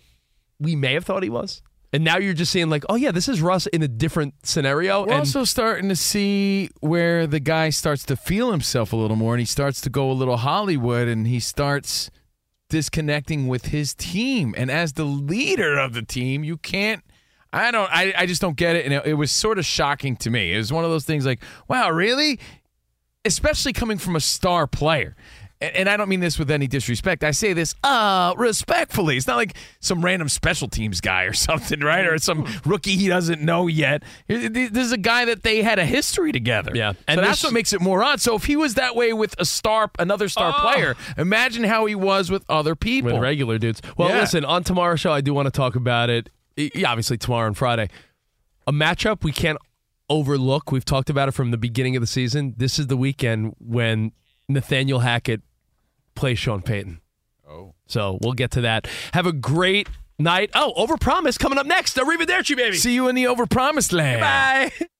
[0.58, 1.62] we may have thought he was.
[1.92, 5.00] And now you're just seeing, like, oh, yeah, this is Russ in a different scenario.
[5.00, 9.16] We're and also starting to see where the guy starts to feel himself a little
[9.16, 12.10] more, and he starts to go a little Hollywood, and he starts
[12.68, 14.54] disconnecting with his team.
[14.56, 17.02] And as the leader of the team, you can't.
[17.52, 17.90] I don't.
[17.90, 20.54] I, I just don't get it, and it, it was sort of shocking to me.
[20.54, 22.38] It was one of those things like, wow, really?
[23.24, 25.14] Especially coming from a star player.
[25.60, 27.22] And, and I don't mean this with any disrespect.
[27.22, 29.18] I say this uh respectfully.
[29.18, 32.06] It's not like some random special teams guy or something, right?
[32.06, 34.02] Or some rookie he doesn't know yet.
[34.26, 36.72] This is a guy that they had a history together.
[36.74, 36.94] Yeah.
[37.06, 38.22] And so that's what makes it more odd.
[38.22, 40.72] So if he was that way with a star, another star Oh.
[40.72, 43.12] player, imagine how he was with other people.
[43.12, 43.82] with regular dudes.
[43.98, 44.20] Well, Yeah.
[44.20, 46.30] listen, on tomorrow's show, I do want to talk about it.
[46.86, 47.90] Obviously tomorrow and Friday.
[48.66, 49.58] A matchup we can't
[50.10, 50.70] overlook.
[50.70, 52.54] We've talked about it from the beginning of the season.
[52.58, 54.12] This is the weekend when
[54.48, 55.40] Nathaniel Hackett
[56.14, 57.00] plays Sean Payton.
[57.48, 57.74] Oh.
[57.86, 58.86] So we'll get to that.
[59.14, 59.88] Have a great
[60.18, 60.50] night.
[60.54, 61.96] Oh, Overpromise coming up next.
[61.96, 62.76] Arrivederci, baby.
[62.76, 64.20] See you in the overpromised land.
[64.20, 64.86] Bye.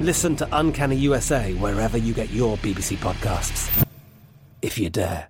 [0.00, 3.86] Listen to Uncanny USA wherever you get your BBC podcasts,
[4.62, 5.28] if you dare.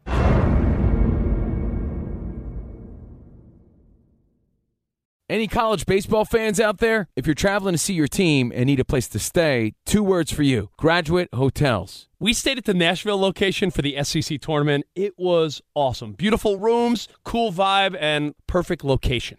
[5.28, 7.08] Any college baseball fans out there?
[7.16, 10.32] If you're traveling to see your team and need a place to stay, two words
[10.32, 12.08] for you Graduate Hotels.
[12.20, 14.86] We stayed at the Nashville location for the SEC tournament.
[14.94, 16.12] It was awesome.
[16.12, 19.38] Beautiful rooms, cool vibe, and perfect location.